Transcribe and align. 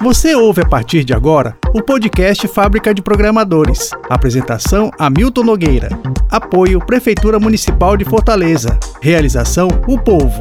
Você 0.00 0.32
ouve 0.32 0.62
a 0.62 0.64
partir 0.64 1.02
de 1.02 1.12
agora 1.12 1.58
o 1.74 1.82
podcast 1.82 2.46
Fábrica 2.46 2.94
de 2.94 3.02
Programadores. 3.02 3.90
Apresentação 4.08 4.92
Hamilton 4.96 5.42
Nogueira. 5.42 5.88
Apoio 6.30 6.78
Prefeitura 6.78 7.40
Municipal 7.40 7.96
de 7.96 8.04
Fortaleza. 8.04 8.78
Realização 9.02 9.66
O 9.88 9.98
Povo. 9.98 10.40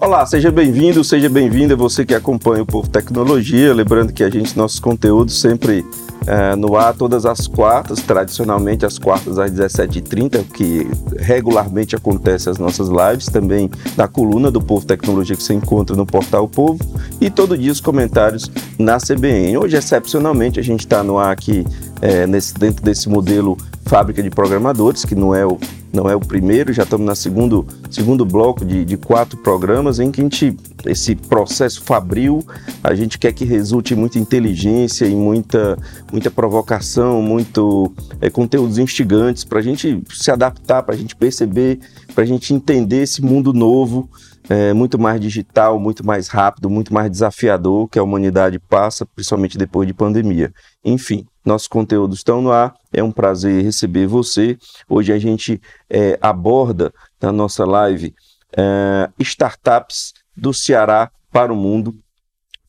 Olá, 0.00 0.26
seja 0.26 0.50
bem-vindo, 0.50 1.04
seja 1.04 1.28
bem-vinda 1.28 1.76
você 1.76 2.04
que 2.04 2.14
acompanha 2.14 2.64
o 2.64 2.66
Povo 2.66 2.88
Tecnologia. 2.88 3.72
Lembrando 3.72 4.12
que 4.12 4.24
a 4.24 4.30
gente, 4.30 4.56
nossos 4.56 4.80
conteúdos 4.80 5.40
sempre 5.40 5.84
é, 6.26 6.54
no 6.54 6.76
ar 6.76 6.94
todas 6.94 7.24
as 7.26 7.46
quartas, 7.46 8.00
tradicionalmente 8.00 8.84
às 8.84 8.98
quartas 8.98 9.38
às 9.38 9.50
17h30, 9.50 10.44
que 10.52 10.86
regularmente 11.18 11.96
acontece 11.96 12.48
as 12.48 12.58
nossas 12.58 12.88
lives, 12.88 13.26
também 13.26 13.70
da 13.96 14.06
coluna 14.06 14.50
do 14.50 14.60
Povo 14.60 14.84
Tecnologia 14.84 15.36
que 15.36 15.42
você 15.42 15.54
encontra 15.54 15.96
no 15.96 16.06
portal 16.06 16.48
Povo, 16.48 16.78
e 17.20 17.30
todo 17.30 17.56
dia 17.56 17.72
os 17.72 17.80
comentários 17.80 18.50
na 18.78 18.98
CBN. 18.98 19.56
Hoje, 19.58 19.76
excepcionalmente, 19.76 20.60
a 20.60 20.62
gente 20.62 20.80
está 20.80 21.02
no 21.02 21.18
ar 21.18 21.32
aqui 21.32 21.64
é, 22.00 22.26
nesse, 22.26 22.54
dentro 22.54 22.84
desse 22.84 23.08
modelo 23.08 23.56
fábrica 23.84 24.22
de 24.22 24.30
programadores, 24.30 25.04
que 25.04 25.14
não 25.14 25.34
é 25.34 25.44
o, 25.44 25.58
não 25.92 26.08
é 26.08 26.14
o 26.14 26.20
primeiro, 26.20 26.72
já 26.72 26.84
estamos 26.84 27.06
no 27.06 27.16
segundo, 27.16 27.66
segundo 27.90 28.24
bloco 28.24 28.64
de, 28.64 28.84
de 28.84 28.96
quatro 28.96 29.36
programas 29.36 29.98
em 29.98 30.10
que 30.10 30.20
a 30.20 30.24
gente, 30.24 30.56
esse 30.86 31.14
processo 31.14 31.82
fabril, 31.82 32.44
a 32.82 32.94
gente 32.94 33.18
quer 33.18 33.32
que 33.32 33.44
resulte 33.44 33.94
em 33.94 33.96
muita 33.96 34.18
inteligência 34.18 35.06
e 35.06 35.14
muita, 35.14 35.76
muita 36.12 36.30
provocação, 36.30 37.20
muito 37.20 37.92
é, 38.20 38.30
conteúdos 38.30 38.78
instigantes 38.78 39.44
para 39.44 39.58
a 39.58 39.62
gente 39.62 40.02
se 40.12 40.30
adaptar, 40.30 40.82
para 40.82 40.94
a 40.94 40.98
gente 40.98 41.16
perceber, 41.16 41.80
para 42.14 42.22
a 42.22 42.26
gente 42.26 42.54
entender 42.54 43.02
esse 43.02 43.20
mundo 43.20 43.52
novo, 43.52 44.08
é, 44.50 44.72
muito 44.72 44.98
mais 44.98 45.20
digital, 45.20 45.78
muito 45.78 46.04
mais 46.04 46.26
rápido, 46.26 46.68
muito 46.68 46.92
mais 46.92 47.08
desafiador 47.08 47.88
que 47.88 48.00
a 48.00 48.02
humanidade 48.02 48.58
passa, 48.58 49.06
principalmente 49.06 49.56
depois 49.56 49.86
de 49.86 49.94
pandemia. 49.94 50.52
Enfim, 50.84 51.24
nossos 51.44 51.68
conteúdos 51.68 52.18
estão 52.18 52.42
no 52.42 52.50
ar. 52.50 52.74
É 52.92 53.00
um 53.00 53.12
prazer 53.12 53.62
receber 53.62 54.08
você. 54.08 54.58
Hoje 54.88 55.12
a 55.12 55.18
gente 55.20 55.60
é, 55.88 56.18
aborda 56.20 56.92
na 57.22 57.30
nossa 57.30 57.64
live 57.64 58.12
é, 58.56 59.08
startups 59.20 60.14
do 60.36 60.52
Ceará 60.52 61.12
para 61.30 61.52
o 61.52 61.56
mundo. 61.56 61.94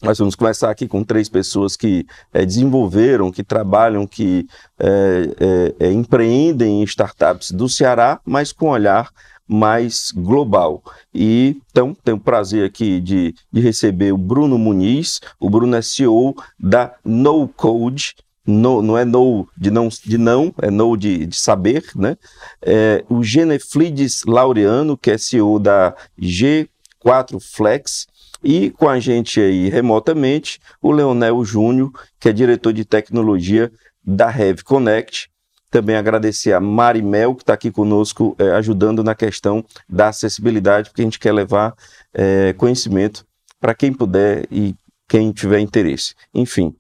Nós 0.04 0.20
vamos 0.20 0.36
começar 0.36 0.70
aqui 0.70 0.88
com 0.88 1.04
três 1.04 1.30
pessoas 1.30 1.76
que 1.76 2.06
é, 2.32 2.46
desenvolveram, 2.46 3.32
que 3.32 3.44
trabalham, 3.44 4.06
que 4.06 4.46
é, 4.80 5.76
é, 5.80 5.88
é, 5.88 5.92
empreendem 5.92 6.82
em 6.82 6.84
startups 6.84 7.52
do 7.52 7.68
Ceará, 7.68 8.20
mas 8.24 8.52
com 8.52 8.70
olhar 8.70 9.10
mais 9.52 10.12
global. 10.16 10.82
E 11.14 11.58
então 11.70 11.94
tenho 12.04 12.16
o 12.16 12.22
prazer 12.22 12.66
aqui 12.66 13.02
de, 13.02 13.36
de 13.52 13.60
receber 13.60 14.14
o 14.14 14.18
Bruno 14.18 14.58
Muniz. 14.58 15.20
O 15.38 15.50
Bruno 15.50 15.76
é 15.76 15.82
CEO 15.82 16.34
da 16.58 16.96
No 17.04 17.50
Code. 17.50 18.16
No, 18.48 18.82
não 18.82 18.98
é 18.98 19.06
no 19.06 19.48
de 19.56 19.70
não, 19.70 19.88
de 19.88 20.18
não 20.18 20.54
é 20.62 20.72
no 20.72 20.98
de, 20.98 21.28
de 21.28 21.36
saber, 21.36 21.84
né? 21.96 22.18
É, 22.62 23.04
o 23.08 23.24
Geneflides 23.24 24.24
Laureano, 24.26 24.98
que 24.98 25.12
é 25.12 25.18
CEO 25.18 25.60
da 25.60 25.96
G4 26.20 27.40
Flex, 27.40 28.08
e 28.44 28.72
com 28.72 28.90
a 28.90 29.00
gente 29.00 29.40
aí 29.40 29.70
remotamente 29.70 30.60
o 30.82 30.92
Leonel 30.92 31.46
Júnior, 31.46 31.92
que 32.20 32.30
é 32.30 32.34
diretor 32.34 32.74
de 32.74 32.84
tecnologia 32.84 33.72
da 34.04 34.36
Heavy 34.36 34.64
Connect. 34.64 35.30
Também 35.72 35.96
agradecer 35.96 36.52
a 36.52 36.60
Mari 36.60 37.02
Mel, 37.02 37.34
que 37.34 37.44
está 37.44 37.54
aqui 37.54 37.72
conosco, 37.72 38.36
é, 38.38 38.52
ajudando 38.52 39.04
na 39.04 39.16
questão 39.16 39.66
da 39.90 40.10
acessibilidade, 40.10 40.90
porque 40.90 41.02
a 41.02 41.06
gente 41.06 41.20
quer 41.20 41.32
levar 41.32 41.74
é, 42.14 42.54
conhecimento 42.54 43.26
para 43.60 43.74
quem 43.74 43.94
puder 43.94 44.46
e 44.52 44.76
quem 45.08 45.32
tiver 45.32 45.60
interesse. 45.60 46.14
Enfim, 46.34 46.76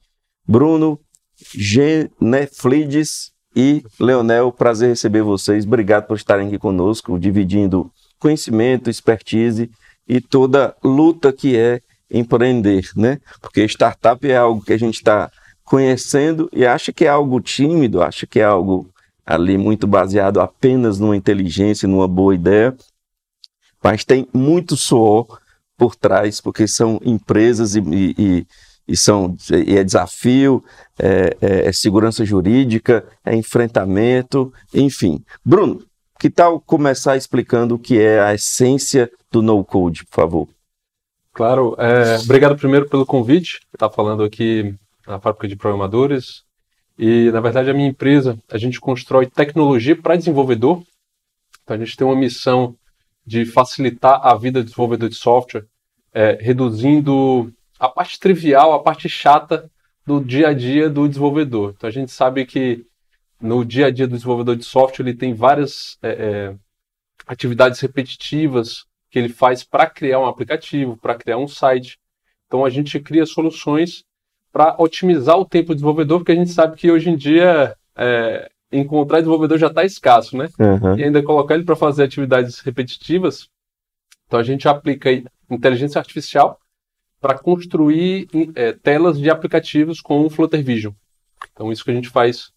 Bruno, 0.45 1.00
Geneflides 1.56 3.31
e 3.56 3.83
Leonel, 4.00 4.52
prazer 4.52 4.89
receber 4.89 5.21
vocês. 5.21 5.65
Obrigado 5.65 6.08
por 6.08 6.17
estarem 6.17 6.48
aqui 6.48 6.60
conosco, 6.60 7.17
dividindo 7.17 7.89
conhecimento, 8.20 8.89
expertise 8.89 9.71
e 10.08 10.20
toda 10.20 10.76
luta 10.83 11.32
que 11.32 11.58
é 11.58 11.82
empreender, 12.10 12.89
né? 12.95 13.20
Porque 13.39 13.64
startup 13.64 14.30
é 14.30 14.36
algo 14.36 14.61
que 14.61 14.73
a 14.73 14.77
gente 14.77 14.95
está 14.95 15.32
conhecendo 15.71 16.49
e 16.52 16.65
acha 16.65 16.92
que 16.92 17.05
é 17.05 17.08
algo 17.08 17.39
tímido, 17.39 18.04
acha 18.04 18.27
que 18.27 18.42
é 18.42 18.43
algo 18.43 18.89
ali 19.26 19.58
muito 19.58 19.87
baseado 19.87 20.42
apenas 20.42 20.99
numa 20.99 21.15
inteligência, 21.15 21.87
numa 21.87 22.09
boa 22.09 22.36
ideia, 22.36 22.76
mas 23.82 24.04
tem 24.04 24.27
muito 24.33 24.76
suor 24.76 25.39
por 25.77 25.95
trás, 25.95 26.42
porque 26.42 26.67
são 26.67 26.99
empresas 27.05 27.73
e, 27.77 27.82
e, 27.87 28.48
e 28.86 28.98
são, 28.98 29.33
e 29.65 29.77
é 29.77 29.82
desafio, 29.82 30.61
é, 30.99 31.37
é, 31.39 31.67
é 31.70 31.71
segurança 31.71 32.26
jurídica, 32.26 33.05
é 33.23 33.33
enfrentamento, 33.33 34.52
enfim. 34.73 35.23
Bruno, 35.43 35.82
que 36.20 36.30
tal 36.30 36.59
começar 36.59 37.15
explicando 37.15 37.76
o 37.76 37.80
que 37.80 37.98
é 37.98 38.20
a 38.20 38.33
essência 38.33 39.09
do 39.32 39.42
no-code, 39.42 40.03
por 40.03 40.15
favor? 40.15 40.48
Claro, 41.32 41.77
é, 41.80 42.17
obrigado 42.17 42.58
primeiro 42.58 42.89
pelo 42.89 43.05
convite, 43.05 43.61
estar 43.73 43.89
falando 43.89 44.21
aqui 44.21 44.76
na 45.08 45.20
fábrica 45.20 45.48
de 45.48 45.56
programadores. 45.56 46.44
E, 46.98 47.32
na 47.32 47.42
verdade, 47.42 47.70
a 47.70 47.73
minha 47.73 47.89
empresa, 47.89 48.38
a 48.52 48.58
gente 48.58 48.80
constrói 48.80 49.26
tecnologia 49.26 49.95
para 49.95 50.16
desenvolvedor. 50.16 50.84
Então, 51.64 51.76
a 51.76 51.80
gente 51.80 51.95
tem 51.95 52.06
uma 52.06 52.16
missão 52.16 52.76
de 53.26 53.45
facilitar 53.45 54.20
a 54.23 54.36
vida 54.36 54.62
do 54.62 54.66
desenvolvedor 54.66 55.10
de 55.10 55.16
software, 55.16 55.66
é, 56.14 56.38
reduzindo 56.42 57.52
a 57.80 57.88
parte 57.88 58.20
trivial, 58.20 58.73
a 58.73 58.84
parte 58.84 59.08
chata 59.08 59.70
do 60.06 60.23
dia 60.23 60.50
a 60.50 60.54
dia 60.54 60.89
do 60.89 61.08
desenvolvedor. 61.08 61.73
Então, 61.76 61.88
a 61.88 61.92
gente 61.92 62.12
sabe 62.12 62.45
que 62.45 62.86
no 63.39 63.66
dia 63.66 63.88
a 63.88 63.92
dia 63.92 64.08
do 64.08 64.14
desenvolvedor 64.14 64.56
de 64.56 64.66
software 64.66 65.06
ele 65.06 65.18
tem 65.18 65.33
várias 65.33 65.98
é, 66.02 66.10
é, 66.10 66.56
atividades 67.26 67.80
repetitivas 67.80 68.86
que 69.10 69.18
ele 69.18 69.30
faz 69.30 69.64
para 69.64 69.89
criar 69.89 70.20
um 70.20 70.26
aplicativo, 70.26 70.98
para 70.98 71.16
criar 71.16 71.38
um 71.38 71.48
site. 71.48 71.98
Então, 72.45 72.66
a 72.66 72.70
gente 72.70 73.00
cria 73.00 73.26
soluções 73.26 74.04
para 74.52 74.76
otimizar 74.78 75.38
o 75.38 75.45
tempo 75.45 75.70
do 75.70 75.76
desenvolvedor, 75.76 76.20
porque 76.20 76.32
a 76.32 76.36
gente 76.36 76.52
sabe 76.52 76.76
que 76.76 76.92
hoje 76.92 77.10
em 77.10 77.16
dia 77.16 77.76
é, 77.95 78.50
encontrar 78.72 79.20
desenvolvedor 79.20 79.58
já 79.58 79.67
está 79.67 79.84
escasso, 79.84 80.38
né? 80.38 80.50
Uhum. 80.60 80.98
E 80.98 81.04
ainda 81.04 81.23
colocar 81.23 81.56
ele 81.56 81.64
para 81.64 81.76
fazer 81.76 82.04
atividades 82.04 82.60
repetitivas. 82.60 83.48
Então 84.28 84.39
a 84.39 84.44
gente 84.44 84.67
aplica 84.67 85.10
inteligência 85.50 86.00
artificial 86.00 86.60
para 87.20 87.38
construir 87.38 88.28
é, 88.56 88.72
telas 88.73 89.20
de 89.20 89.30
aplicativos 89.30 90.02
com 90.02 90.26
o 90.26 90.30
Flutter 90.30 90.64
Vision. 90.64 90.94
Então 91.52 91.72
isso 91.72 91.83
que 91.83 91.92
a 91.92 91.94
gente 91.94 92.10
faz 92.10 92.51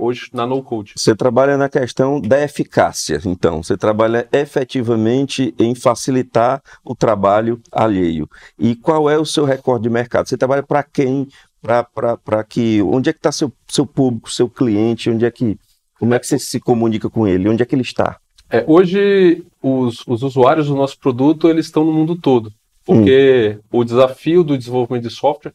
hoje 0.00 0.28
na 0.32 0.46
No 0.46 0.62
Code. 0.62 0.94
Você 0.96 1.14
trabalha 1.14 1.56
na 1.56 1.68
questão 1.68 2.20
da 2.20 2.42
eficácia, 2.42 3.20
então. 3.24 3.62
Você 3.62 3.76
trabalha 3.76 4.28
efetivamente 4.32 5.54
em 5.58 5.74
facilitar 5.74 6.62
o 6.84 6.94
trabalho 6.94 7.60
alheio. 7.70 8.28
E 8.58 8.74
qual 8.74 9.10
é 9.10 9.18
o 9.18 9.24
seu 9.24 9.44
recorde 9.44 9.84
de 9.84 9.90
mercado? 9.90 10.28
Você 10.28 10.36
trabalha 10.36 10.62
para 10.62 10.82
quem? 10.82 11.28
Para 11.62 12.44
que. 12.44 12.82
Onde 12.82 13.10
é 13.10 13.12
que 13.12 13.18
está 13.18 13.30
seu, 13.30 13.52
seu 13.68 13.86
público, 13.86 14.30
seu 14.30 14.48
cliente? 14.48 15.10
Onde 15.10 15.24
é 15.24 15.30
que. 15.30 15.58
Como 15.98 16.14
é 16.14 16.18
que 16.18 16.26
você 16.26 16.38
se 16.38 16.58
comunica 16.58 17.10
com 17.10 17.26
ele? 17.26 17.48
Onde 17.48 17.62
é 17.62 17.66
que 17.66 17.74
ele 17.74 17.82
está? 17.82 18.18
É, 18.48 18.64
hoje, 18.66 19.44
os, 19.62 20.02
os 20.06 20.22
usuários 20.22 20.66
do 20.66 20.74
nosso 20.74 20.98
produto 20.98 21.48
eles 21.48 21.66
estão 21.66 21.84
no 21.84 21.92
mundo 21.92 22.16
todo. 22.16 22.50
Porque 22.84 23.58
hum. 23.72 23.80
o 23.80 23.84
desafio 23.84 24.42
do 24.42 24.56
desenvolvimento 24.56 25.04
de 25.04 25.14
software 25.14 25.52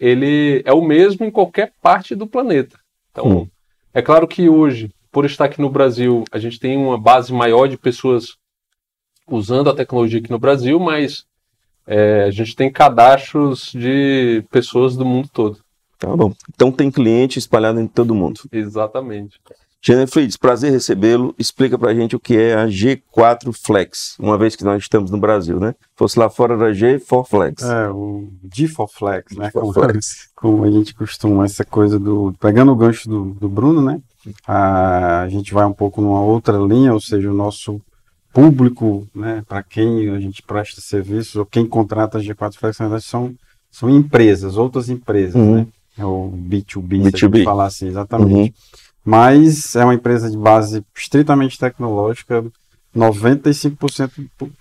ele 0.00 0.62
é 0.64 0.72
o 0.72 0.80
mesmo 0.80 1.26
em 1.26 1.30
qualquer 1.30 1.74
parte 1.82 2.14
do 2.14 2.26
planeta. 2.26 2.78
Então, 3.10 3.26
hum. 3.26 3.48
É 3.92 4.00
claro 4.00 4.26
que 4.26 4.48
hoje, 4.48 4.92
por 5.10 5.24
estar 5.24 5.46
aqui 5.46 5.60
no 5.60 5.70
Brasil, 5.70 6.24
a 6.30 6.38
gente 6.38 6.60
tem 6.60 6.76
uma 6.76 6.98
base 6.98 7.32
maior 7.32 7.66
de 7.66 7.76
pessoas 7.76 8.36
usando 9.28 9.70
a 9.70 9.74
tecnologia 9.74 10.18
aqui 10.18 10.30
no 10.30 10.38
Brasil, 10.38 10.78
mas 10.78 11.24
é, 11.86 12.24
a 12.24 12.30
gente 12.30 12.54
tem 12.54 12.70
cadastros 12.70 13.72
de 13.72 14.44
pessoas 14.50 14.96
do 14.96 15.04
mundo 15.04 15.28
todo. 15.32 15.58
Tá 15.98 16.16
bom. 16.16 16.32
Então 16.54 16.72
tem 16.72 16.90
cliente 16.90 17.38
espalhado 17.38 17.80
em 17.80 17.86
todo 17.86 18.14
mundo. 18.14 18.40
Exatamente. 18.50 19.38
Jennifer 19.82 20.28
prazer 20.38 20.70
recebê-lo. 20.70 21.34
Explica 21.38 21.78
pra 21.78 21.94
gente 21.94 22.14
o 22.14 22.20
que 22.20 22.36
é 22.36 22.54
a 22.54 22.66
G4 22.66 23.52
Flex, 23.52 24.14
uma 24.18 24.36
vez 24.36 24.54
que 24.54 24.62
nós 24.62 24.82
estamos 24.82 25.10
no 25.10 25.18
Brasil, 25.18 25.58
né? 25.58 25.74
Fosse 25.96 26.18
lá 26.18 26.28
fora 26.28 26.54
era 26.54 26.72
G4 26.72 27.26
Flex. 27.26 27.62
É, 27.62 27.88
o 27.88 28.28
G4 28.46 28.88
Flex, 28.92 29.36
né? 29.36 29.50
Como, 29.50 29.72
Flex. 29.72 30.28
como, 30.36 30.64
a 30.64 30.70
gente 30.70 30.94
costuma, 30.94 31.46
essa 31.46 31.64
coisa 31.64 31.98
do. 31.98 32.34
Pegando 32.38 32.72
o 32.72 32.76
gancho 32.76 33.08
do, 33.08 33.32
do 33.32 33.48
Bruno, 33.48 33.80
né? 33.80 34.00
A, 34.46 35.22
a 35.22 35.28
gente 35.30 35.54
vai 35.54 35.64
um 35.64 35.72
pouco 35.72 36.02
numa 36.02 36.20
outra 36.20 36.58
linha, 36.58 36.92
ou 36.92 37.00
seja, 37.00 37.30
o 37.30 37.34
nosso 37.34 37.80
público, 38.34 39.08
né? 39.14 39.42
Para 39.48 39.62
quem 39.62 40.10
a 40.10 40.20
gente 40.20 40.42
presta 40.42 40.80
serviços, 40.82 41.36
ou 41.36 41.46
quem 41.46 41.66
contrata 41.66 42.18
a 42.18 42.20
G4 42.20 42.54
Flex, 42.54 42.78
na 42.78 42.86
verdade, 42.86 43.04
são, 43.04 43.34
são 43.70 43.88
empresas, 43.88 44.58
outras 44.58 44.90
empresas, 44.90 45.36
uhum. 45.36 45.54
né? 45.56 45.66
É 45.96 46.04
o 46.04 46.30
B2B, 46.30 47.02
B2B. 47.02 47.18
se 47.18 47.24
a 47.24 47.28
gente 47.28 47.44
falar 47.44 47.66
assim, 47.66 47.88
exatamente. 47.88 48.50
Uhum 48.50 48.89
mas 49.04 49.74
é 49.76 49.84
uma 49.84 49.94
empresa 49.94 50.30
de 50.30 50.36
base 50.36 50.84
estritamente 50.96 51.58
tecnológica. 51.58 52.44
95% 52.96 54.10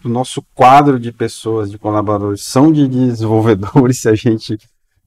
do 0.04 0.10
nosso 0.10 0.44
quadro 0.54 1.00
de 1.00 1.12
pessoas, 1.12 1.72
de 1.72 1.80
colaboradores, 1.80 2.44
são 2.44 2.72
de 2.72 2.88
desenvolvedores, 2.88 4.02
se 4.02 4.10
a 4.10 4.14
gente 4.14 4.58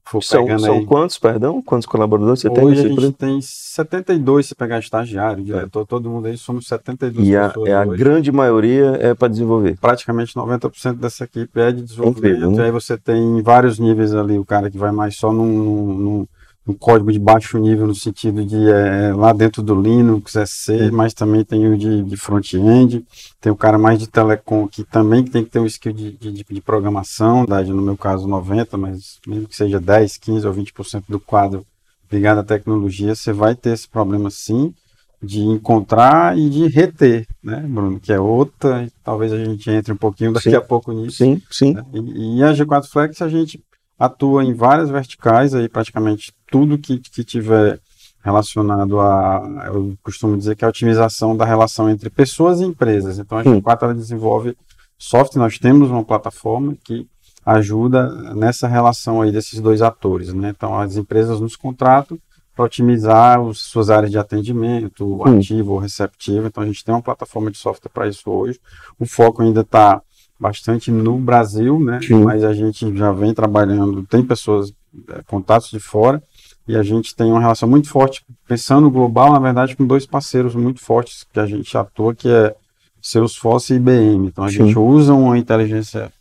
for 0.05 0.21
são, 0.21 0.43
pegando 0.43 0.61
são 0.61 0.75
aí. 0.75 0.85
quantos, 0.85 1.17
perdão? 1.17 1.61
Quantos 1.61 1.85
colaboradores 1.87 2.41
você 2.41 2.49
Hoje 2.49 2.59
tem? 2.59 2.65
a 2.65 2.69
nesse 2.69 3.01
gente 3.01 3.13
tem 3.13 3.39
72, 3.41 4.45
se 4.47 4.55
pegar 4.55 4.79
estagiário, 4.79 5.43
diretor, 5.43 5.85
todo 5.85 6.09
mundo 6.09 6.27
aí, 6.27 6.37
somos 6.37 6.67
72 6.67 7.27
E 7.27 7.35
a, 7.35 7.47
pessoas 7.47 7.69
é 7.69 7.73
a 7.73 7.81
hoje. 7.83 7.97
grande 7.97 8.31
maioria 8.31 8.97
é 8.99 9.13
para 9.13 9.29
desenvolver. 9.29 9.77
Praticamente 9.79 10.35
90% 10.35 10.95
dessa 10.95 11.23
equipe 11.23 11.59
é 11.59 11.71
de 11.71 11.81
desenvolvimento. 11.81 12.35
Incrível, 12.35 12.51
né? 12.51 12.63
E 12.63 12.65
aí 12.65 12.71
você 12.71 12.97
tem 12.97 13.41
vários 13.41 13.79
níveis 13.79 14.13
ali, 14.13 14.37
o 14.37 14.45
cara 14.45 14.69
que 14.69 14.77
vai 14.77 14.91
mais 14.91 15.15
só 15.15 15.31
num, 15.31 15.45
num, 15.93 16.27
num 16.65 16.73
código 16.73 17.11
de 17.11 17.19
baixo 17.19 17.57
nível, 17.57 17.85
no 17.87 17.95
sentido 17.95 18.45
de 18.45 18.69
é, 18.69 19.13
lá 19.13 19.33
dentro 19.33 19.61
do 19.61 19.79
Linux, 19.79 20.35
é 20.35 20.45
C, 20.45 20.89
mas 20.91 21.13
também 21.13 21.43
tem 21.43 21.67
o 21.67 21.77
de, 21.77 22.03
de 22.03 22.17
front-end, 22.17 23.05
tem 23.41 23.51
o 23.51 23.55
cara 23.55 23.77
mais 23.77 23.99
de 23.99 24.07
telecom, 24.07 24.67
que 24.67 24.83
também 24.83 25.23
tem 25.23 25.43
que 25.43 25.49
ter 25.49 25.59
um 25.59 25.65
skill 25.65 25.91
de, 25.91 26.11
de, 26.11 26.31
de- 26.31 26.61
programação, 26.61 27.45
no 27.45 27.81
meu 27.81 27.97
caso 27.97 28.27
90, 28.27 28.77
mas 28.77 29.19
mesmo 29.27 29.47
que 29.47 29.55
seja 29.55 29.79
10, 29.79 30.17
15 30.17 30.47
ou 30.47 30.53
20% 30.53 31.03
do 31.09 31.19
quadro 31.19 31.65
ligado 32.09 32.39
à 32.39 32.43
tecnologia, 32.43 33.13
você 33.15 33.33
vai 33.33 33.55
ter 33.55 33.71
esse 33.71 33.87
problema 33.87 34.29
sim, 34.29 34.73
de 35.21 35.41
encontrar 35.41 36.37
e 36.37 36.49
de 36.49 36.67
reter, 36.67 37.25
né, 37.43 37.59
Bruno? 37.67 37.99
Que 37.99 38.13
é 38.13 38.19
outra, 38.19 38.87
talvez 39.03 39.31
a 39.31 39.43
gente 39.43 39.69
entre 39.69 39.93
um 39.93 39.97
pouquinho 39.97 40.33
daqui 40.33 40.49
Sim. 40.49 40.55
a 40.55 40.61
pouco 40.61 40.91
nisso. 40.91 41.17
Sim, 41.17 41.41
sim. 41.49 41.73
né? 41.73 41.83
E, 41.93 42.39
e 42.39 42.43
a 42.43 42.53
G4 42.53 42.85
Flex 42.87 43.21
a 43.21 43.29
gente 43.29 43.63
atua 44.05 44.43
em 44.43 44.53
várias 44.53 44.89
verticais, 44.89 45.53
aí 45.53 45.69
praticamente 45.69 46.33
tudo 46.49 46.77
que, 46.77 46.99
que 46.99 47.23
tiver 47.23 47.79
relacionado 48.23 48.99
a, 48.99 49.63
eu 49.65 49.95
costumo 50.01 50.37
dizer 50.37 50.55
que 50.55 50.63
é 50.63 50.67
a 50.67 50.69
otimização 50.69 51.35
da 51.35 51.45
relação 51.45 51.89
entre 51.89 52.09
pessoas 52.09 52.61
e 52.61 52.63
empresas. 52.63 53.19
Então 53.19 53.37
a 53.37 53.41
Hum. 53.41 53.61
G4 53.61 53.83
ela 53.83 53.93
desenvolve 53.93 54.57
software, 54.97 55.41
nós 55.41 55.57
temos 55.59 55.89
uma 55.89 56.03
plataforma 56.03 56.75
que 56.83 57.07
ajuda 57.45 58.33
nessa 58.33 58.67
relação 58.67 59.21
aí 59.21 59.31
desses 59.31 59.59
dois 59.59 59.81
atores, 59.81 60.33
né? 60.33 60.53
Então 60.55 60.79
as 60.79 60.95
empresas 60.95 61.41
nos 61.41 61.57
contratam 61.57 62.17
para 62.55 62.65
otimizar 62.65 63.41
os, 63.41 63.63
suas 63.63 63.89
áreas 63.89 64.11
de 64.11 64.17
atendimento, 64.17 65.21
ativo 65.25 65.73
ou 65.73 65.79
receptivo. 65.79 66.47
Então 66.47 66.63
a 66.63 66.65
gente 66.65 66.83
tem 66.85 66.93
uma 66.93 67.01
plataforma 67.01 67.51
de 67.51 67.57
software 67.57 67.91
para 67.91 68.07
isso 68.07 68.29
hoje. 68.29 68.59
O 68.97 69.05
foco 69.05 69.41
ainda 69.41 69.61
está 69.61 70.01
bastante 70.43 70.91
no 70.91 71.17
Brasil, 71.17 71.79
né? 71.79 71.99
Sim. 72.01 72.23
Mas 72.23 72.43
a 72.43 72.53
gente 72.53 72.95
já 72.95 73.11
vem 73.13 73.33
trabalhando, 73.33 74.05
tem 74.05 74.21
pessoas, 74.23 74.73
eh, 75.09 75.21
contatos 75.25 75.69
de 75.71 75.79
fora, 75.79 76.21
e 76.67 76.75
a 76.75 76.83
gente 76.83 77.15
tem 77.15 77.31
uma 77.31 77.39
relação 77.39 77.67
muito 77.67 77.89
forte, 77.89 78.23
pensando 78.47 78.91
global, 78.91 79.31
na 79.31 79.39
verdade, 79.39 79.75
com 79.75 79.87
dois 79.87 80.05
parceiros 80.05 80.53
muito 80.53 80.81
fortes 80.81 81.25
que 81.31 81.39
a 81.39 81.45
gente 81.45 81.75
atua, 81.77 82.13
que 82.13 82.27
é 82.29 82.53
Salesforce 83.01 83.73
e 83.73 83.77
IBM. 83.77 84.27
Então 84.27 84.43
a 84.43 84.49
Sim. 84.49 84.65
gente 84.65 84.77
usa 84.77 85.13
uma 85.13 85.37
inteligência 85.37 86.11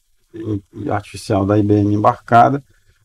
artificial 0.91 1.45
da 1.45 1.59
IBM 1.59 1.95
embarcada, 1.95 2.63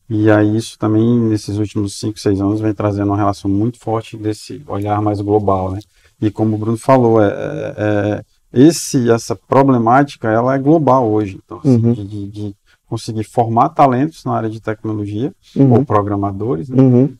e 0.09 0.31
aí 0.31 0.55
isso 0.55 0.77
também, 0.79 1.19
nesses 1.19 1.57
últimos 1.57 1.99
5, 1.99 2.17
6 2.19 2.39
anos, 2.39 2.61
vem 2.61 2.73
trazendo 2.73 3.07
uma 3.07 3.17
relação 3.17 3.49
muito 3.51 3.77
forte 3.79 4.15
desse 4.15 4.63
olhar 4.67 5.01
mais 5.01 5.19
global, 5.19 5.71
né? 5.71 5.79
E 6.21 6.31
como 6.31 6.55
o 6.55 6.57
Bruno 6.57 6.77
falou, 6.77 7.21
é, 7.21 7.27
é- 7.27 7.73
é- 7.77 8.23
esse, 8.59 9.09
essa 9.11 9.35
problemática, 9.35 10.29
ela 10.29 10.55
é 10.55 10.59
global 10.59 11.09
hoje. 11.09 11.39
Então, 11.43 11.59
assim, 11.59 11.75
Uhum. 11.77 11.93
de, 11.93 12.05
de- 12.07 12.27
de 12.29 12.55
conseguir 12.87 13.23
formar 13.25 13.69
talentos 13.69 14.23
na 14.25 14.33
área 14.33 14.49
de 14.49 14.59
tecnologia, 14.61 15.33
Uhum. 15.55 15.73
ou 15.73 15.85
programadores, 15.85 16.69
né? 16.69 16.81
Uhum. 16.81 17.15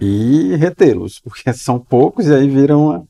e 0.00 0.54
retê-los, 0.56 1.18
porque 1.18 1.42
são 1.52 1.78
poucos 1.78 2.26
e 2.28 2.34
aí 2.34 2.48
viram 2.48 2.84
uma, 2.86 3.04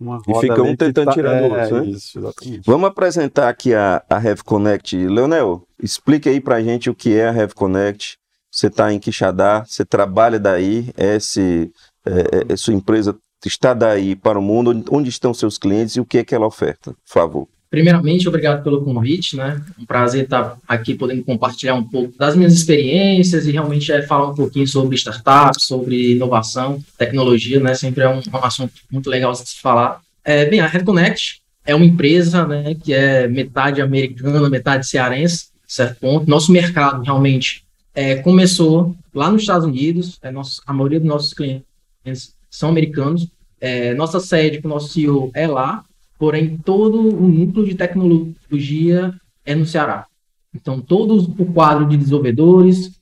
uma 0.00 0.22
E 0.26 0.30
roda 0.32 0.40
fica 0.40 0.62
um 0.62 0.76
tentando 0.76 1.10
tirar 1.12 1.40
do 1.40 1.44
é, 1.46 1.62
outro, 1.64 1.80
né? 1.80 1.86
Isso, 1.90 2.18
exatamente. 2.18 2.62
Vamos 2.64 2.88
apresentar 2.88 3.48
aqui 3.48 3.74
a, 3.74 4.02
a 4.08 4.18
Rev 4.18 4.40
Connect. 4.44 4.96
Leonel, 4.96 5.64
explique 5.82 6.28
aí 6.28 6.40
pra 6.40 6.62
gente 6.62 6.88
o 6.88 6.94
que 6.94 7.12
é 7.16 7.28
a 7.28 7.32
Rev 7.32 7.52
Connect. 7.54 8.16
Você 8.50 8.68
está 8.68 8.92
em 8.92 8.98
Quixadá, 9.00 9.64
você 9.66 9.84
trabalha 9.84 10.38
daí, 10.38 10.90
esse, 10.96 11.70
é, 12.06 12.52
é, 12.52 12.56
sua 12.56 12.72
empresa 12.72 13.14
está 13.46 13.72
daí 13.74 14.16
para 14.16 14.38
o 14.38 14.42
mundo. 14.42 14.84
Onde- 14.90 15.08
estão 15.08 15.32
seus 15.32 15.58
clientes 15.58 15.96
e 15.96 16.00
o 16.00 16.04
que 16.04 16.18
é 16.18 16.24
que 16.24 16.34
ela 16.34 16.46
oferta? 16.46 16.92
Por 16.92 16.98
favor. 17.12 17.48
Primeiramente, 17.70 18.26
obrigado 18.26 18.64
pelo 18.64 18.82
convite, 18.82 19.36
né? 19.36 19.62
Um 19.78 19.84
prazer 19.84 20.24
estar 20.24 20.56
aqui 20.66 20.94
podendo 20.94 21.22
compartilhar 21.22 21.74
um 21.74 21.84
pouco 21.84 22.16
das 22.16 22.34
minhas 22.34 22.54
experiências 22.54 23.46
e 23.46 23.52
realmente 23.52 23.92
é, 23.92 24.00
falar 24.00 24.28
um 24.28 24.34
pouquinho 24.34 24.66
sobre 24.66 24.96
startups, 24.96 25.66
sobre 25.66 26.12
inovação, 26.12 26.82
tecnologia, 26.96 27.60
né? 27.60 27.74
Sempre 27.74 28.04
é 28.04 28.08
um, 28.08 28.20
um 28.20 28.36
assunto 28.42 28.72
muito 28.90 29.10
legal 29.10 29.32
de 29.32 29.40
se 29.40 29.60
falar. 29.60 30.00
É, 30.24 30.46
bem, 30.46 30.60
a 30.60 30.66
RedConnect 30.66 31.42
é 31.66 31.74
uma 31.74 31.84
empresa, 31.84 32.46
né, 32.46 32.74
que 32.74 32.94
é 32.94 33.28
metade 33.28 33.82
americana, 33.82 34.48
metade 34.48 34.86
cearense, 34.86 35.48
certo 35.66 36.00
ponto. 36.00 36.28
Nosso 36.28 36.50
mercado 36.50 37.02
realmente 37.02 37.64
é, 37.94 38.16
começou 38.16 38.96
lá 39.14 39.30
nos 39.30 39.42
Estados 39.42 39.66
Unidos, 39.66 40.18
é, 40.22 40.30
nosso, 40.30 40.62
a 40.66 40.72
maioria 40.72 40.98
dos 40.98 41.08
nossos 41.08 41.34
clientes 41.34 42.34
são 42.50 42.68
americanos. 42.68 43.28
É, 43.60 43.94
nossa 43.94 44.20
sede 44.20 44.60
com 44.60 44.68
o 44.68 44.70
nosso 44.70 44.88
CEO 44.88 45.30
é 45.34 45.46
lá, 45.46 45.84
porém 46.18 46.56
todo 46.58 47.00
o 47.00 47.28
núcleo 47.28 47.66
de 47.66 47.74
tecnologia 47.74 49.14
é 49.44 49.54
no 49.54 49.66
Ceará. 49.66 50.06
Então, 50.54 50.80
todo 50.80 51.16
o 51.38 51.52
quadro 51.52 51.86
de 51.86 51.96
desenvolvedores, 51.96 52.92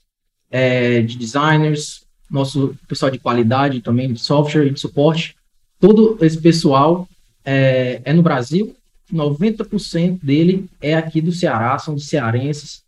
é, 0.51 1.01
de 1.03 1.17
designers, 1.17 2.05
nosso 2.31 2.75
pessoal 2.89 3.11
de 3.11 3.19
qualidade 3.19 3.81
também, 3.81 4.13
de 4.13 4.21
software 4.21 4.67
e 4.67 4.71
de 4.71 4.81
suporte, 4.81 5.37
todo 5.79 6.19
esse 6.21 6.39
pessoal 6.39 7.09
é, 7.45 8.01
é 8.05 8.13
no 8.13 8.23
Brasil. 8.23 8.75
90% 9.13 10.19
dele 10.23 10.69
é 10.81 10.95
aqui 10.95 11.21
do 11.21 11.31
Ceará, 11.31 11.79
são 11.79 11.95
de 11.95 12.05
cearenses. 12.05 12.83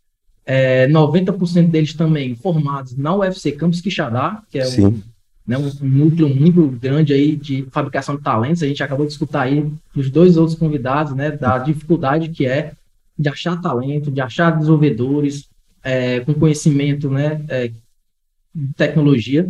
É, 0.45 0.87
90% 0.87 1.69
deles 1.69 1.93
também 1.93 2.35
formados 2.35 2.97
na 2.97 3.15
UFC 3.15 3.51
Campus 3.51 3.81
Quixadá, 3.81 4.41
que 4.51 4.59
é 4.59 4.67
um. 4.67 5.01
Né, 5.47 5.57
um, 5.57 5.69
núcleo 5.81 6.29
muito 6.29 6.67
grande 6.67 7.13
aí 7.13 7.35
de 7.35 7.65
fabricação 7.71 8.15
de 8.15 8.21
talentos. 8.21 8.61
A 8.63 8.67
gente 8.67 8.83
acabou 8.83 9.05
de 9.05 9.11
escutar 9.11 9.41
aí 9.41 9.71
dos 9.93 10.09
dois 10.09 10.37
outros 10.37 10.57
convidados, 10.57 11.13
né, 11.15 11.31
da 11.31 11.57
dificuldade 11.57 12.29
que 12.29 12.45
é 12.45 12.73
de 13.17 13.27
achar 13.27 13.59
talento, 13.61 14.11
de 14.11 14.21
achar 14.21 14.51
desenvolvedores 14.51 15.49
é, 15.83 16.19
com 16.21 16.33
conhecimento, 16.33 17.09
né, 17.09 17.43
é, 17.49 17.67
de 18.53 18.73
tecnologia. 18.75 19.49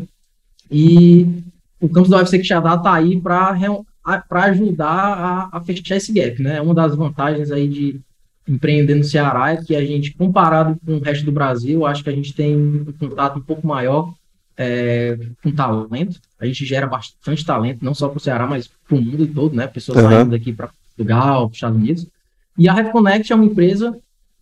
E 0.71 1.43
o 1.79 1.89
campus 1.89 2.09
da 2.09 2.17
UFC 2.17 2.39
Quixadá 2.39 2.75
está 2.75 2.93
aí 2.93 3.19
para 3.19 3.55
ajudar 4.45 4.87
a, 4.87 5.57
a 5.57 5.61
fechar 5.61 5.95
esse 5.95 6.11
gap, 6.11 6.41
né? 6.41 6.61
Uma 6.61 6.73
das 6.73 6.95
vantagens 6.95 7.51
aí 7.51 7.67
de 7.67 7.99
empreender 8.47 8.95
no 8.95 9.03
Ceará 9.03 9.51
é 9.51 9.57
que 9.57 9.75
a 9.75 9.85
gente, 9.85 10.13
comparado 10.13 10.77
com 10.85 10.95
o 10.95 10.99
resto 10.99 11.23
do 11.25 11.31
Brasil, 11.31 11.85
acho 11.85 12.03
que 12.03 12.09
a 12.09 12.13
gente 12.13 12.33
tem 12.33 12.55
um 12.55 12.85
contato 12.99 13.37
um 13.37 13.41
pouco 13.41 13.65
maior 13.65 14.13
é, 14.61 15.17
com 15.41 15.51
talento. 15.51 16.19
A 16.37 16.45
gente 16.45 16.65
gera 16.65 16.85
bastante 16.85 17.45
talento, 17.45 17.83
não 17.83 17.95
só 17.95 18.09
para 18.09 18.17
o 18.17 18.19
Ceará, 18.19 18.45
mas 18.45 18.67
para 18.67 18.97
o 18.97 19.01
mundo 19.01 19.25
todo, 19.25 19.55
né? 19.55 19.65
Pessoas 19.67 20.03
Uhum. 20.03 20.09
saindo 20.09 20.31
daqui 20.31 20.51
para 20.51 20.69
Portugal, 20.97 21.43
para 21.47 21.51
os 21.51 21.55
Estados 21.55 21.77
Unidos. 21.77 22.07
E 22.57 22.67
a 22.67 22.73
RevConnect 22.73 23.31
é 23.31 23.35
uma 23.35 23.45
empresa 23.45 23.97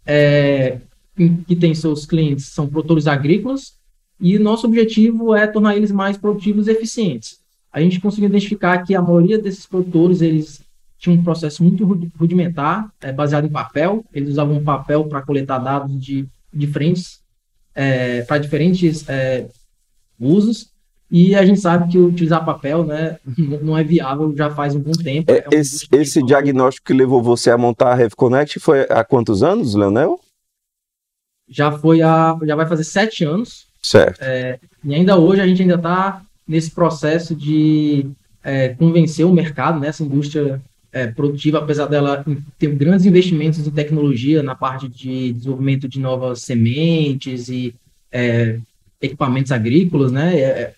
é, 0.05 0.79
que 1.15 1.55
tem 1.55 1.75
seus 1.75 2.05
clientes, 2.05 2.45
são 2.47 2.67
produtores 2.67 3.05
agrícolas, 3.05 3.75
e 4.19 4.39
nosso 4.39 4.65
objetivo 4.65 5.35
é 5.35 5.45
tornar 5.45 5.75
eles 5.75 5.91
mais 5.91 6.17
produtivos 6.17 6.67
e 6.67 6.71
eficientes. 6.71 7.39
A 7.71 7.79
gente 7.79 7.99
conseguiu 7.99 8.29
identificar 8.29 8.79
que 8.79 8.95
a 8.95 9.01
maioria 9.01 9.37
desses 9.37 9.67
produtores, 9.67 10.21
eles 10.21 10.61
tinham 10.97 11.19
um 11.19 11.23
processo 11.23 11.63
muito 11.63 11.85
rudi- 11.85 12.11
rudimentar, 12.17 12.91
é, 12.99 13.11
baseado 13.13 13.45
em 13.45 13.51
papel. 13.51 14.03
Eles 14.11 14.29
usavam 14.29 14.63
papel 14.63 15.03
para 15.05 15.21
coletar 15.21 15.59
dados 15.59 15.91
de 16.03 16.25
diferentes, 16.51 17.19
é, 17.75 18.23
para 18.23 18.39
diferentes 18.39 19.07
é, 19.07 19.47
usos. 20.19 20.69
E 21.09 21.35
a 21.35 21.45
gente 21.45 21.59
sabe 21.59 21.89
que 21.89 21.97
utilizar 21.97 22.43
papel, 22.43 22.83
né, 22.83 23.17
não 23.61 23.77
é 23.77 23.83
viável 23.83 24.35
já 24.35 24.49
faz 24.49 24.75
um 24.75 24.79
bom 24.79 24.91
tempo. 24.91 25.31
É, 25.31 25.39
É 25.39 25.47
um 25.47 25.59
esse, 25.59 25.87
esse 25.93 26.23
diagnóstico 26.23 26.87
que 26.87 26.93
levou 26.93 27.23
você 27.23 27.49
a 27.49 27.57
montar 27.57 27.91
a 27.91 27.95
Rev 27.95 28.13
Connect 28.15 28.59
foi 28.59 28.81
há 28.89 29.03
quantos 29.03 29.41
anos, 29.41 29.73
Leonel? 29.73 30.19
já 31.47 31.71
foi 31.71 32.01
a, 32.01 32.37
já 32.43 32.55
vai 32.55 32.67
fazer 32.67 32.83
sete 32.83 33.23
anos. 33.23 33.67
Certo. 33.81 34.19
E 34.83 34.93
ainda 34.93 35.17
hoje 35.17 35.41
a 35.41 35.47
gente 35.47 35.61
ainda 35.61 35.75
está 35.75 36.21
nesse 36.47 36.71
processo 36.71 37.33
de 37.35 38.09
é, 38.43 38.69
convencer 38.69 39.25
o 39.25 39.31
mercado, 39.31 39.79
nessa 39.79 40.03
indústria 40.03 40.61
é, 40.91 41.07
produtiva, 41.07 41.59
apesar 41.59 41.85
dela 41.85 42.25
ter 42.57 42.73
grandes 42.75 43.05
investimentos 43.05 43.65
em 43.65 43.71
tecnologia 43.71 44.43
na 44.43 44.55
parte 44.55 44.87
de 44.87 45.33
desenvolvimento 45.33 45.87
de 45.87 45.99
novas 45.99 46.41
sementes 46.41 47.49
e 47.49 47.73
é, 48.11 48.59
equipamentos 49.01 49.51
agrícolas, 49.51 50.11
né, 50.11 50.39
é, 50.39 50.73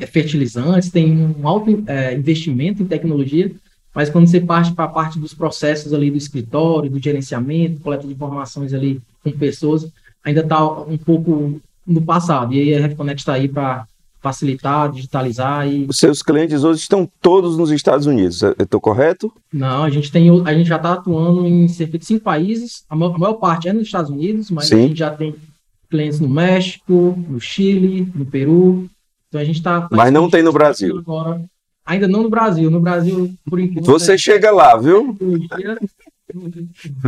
é, 0.00 0.06
fertilizantes, 0.06 0.90
tem 0.90 1.12
um 1.12 1.46
alto 1.46 1.84
é, 1.86 2.14
investimento 2.14 2.82
em 2.82 2.86
tecnologia, 2.86 3.50
mas 3.94 4.10
quando 4.10 4.26
você 4.26 4.40
parte 4.40 4.72
para 4.72 4.84
a 4.84 4.88
parte 4.88 5.18
dos 5.18 5.32
processos 5.32 5.92
ali 5.92 6.10
do 6.10 6.16
escritório, 6.16 6.90
do 6.90 6.98
gerenciamento, 6.98 7.80
coleta 7.80 8.06
de 8.06 8.12
informações 8.12 8.74
ali 8.74 9.00
com 9.22 9.30
pessoas, 9.30 9.86
ainda 10.24 10.40
está 10.40 10.66
um 10.82 10.98
pouco 10.98 11.60
no 11.86 12.02
passado. 12.02 12.52
E 12.52 12.60
aí 12.60 12.74
a 12.74 12.80
RevConnect 12.80 13.22
está 13.22 13.34
aí 13.34 13.46
para 13.46 13.86
facilitar, 14.20 14.90
digitalizar 14.90 15.68
e. 15.68 15.84
Os 15.86 15.98
seus 15.98 16.22
clientes 16.22 16.64
hoje 16.64 16.80
estão 16.80 17.08
todos 17.20 17.58
nos 17.58 17.70
Estados 17.70 18.06
Unidos, 18.06 18.42
eu 18.42 18.54
estou 18.58 18.80
correto? 18.80 19.30
Não, 19.52 19.84
a 19.84 19.90
gente 19.90 20.10
tem, 20.10 20.28
a 20.44 20.54
gente 20.54 20.66
já 20.66 20.76
está 20.76 20.94
atuando 20.94 21.46
em 21.46 21.68
cerca 21.68 21.98
de 21.98 22.06
cinco 22.06 22.24
países. 22.24 22.84
A 22.88 22.96
maior, 22.96 23.14
a 23.14 23.18
maior 23.18 23.34
parte 23.34 23.68
é 23.68 23.72
nos 23.72 23.84
Estados 23.84 24.10
Unidos, 24.10 24.50
mas 24.50 24.66
Sim. 24.66 24.74
a 24.74 24.88
gente 24.88 24.98
já 24.98 25.10
tem 25.10 25.34
clientes 25.94 26.18
no 26.18 26.28
México, 26.28 27.14
no 27.28 27.40
Chile, 27.40 28.10
no 28.12 28.26
Peru. 28.26 28.90
Então 29.28 29.40
a 29.40 29.44
gente 29.44 29.58
está. 29.58 29.88
Mas 29.92 30.12
não 30.12 30.28
tem 30.28 30.42
no 30.42 30.52
Brasil. 30.52 30.98
Agora. 30.98 31.44
Ainda 31.86 32.08
não 32.08 32.24
no 32.24 32.30
Brasil. 32.30 32.68
No 32.68 32.80
Brasil, 32.80 33.32
por 33.48 33.60
enquanto. 33.60 33.86
Você 33.86 34.18
chega 34.18 34.50
lá, 34.50 34.76
viu? 34.76 35.16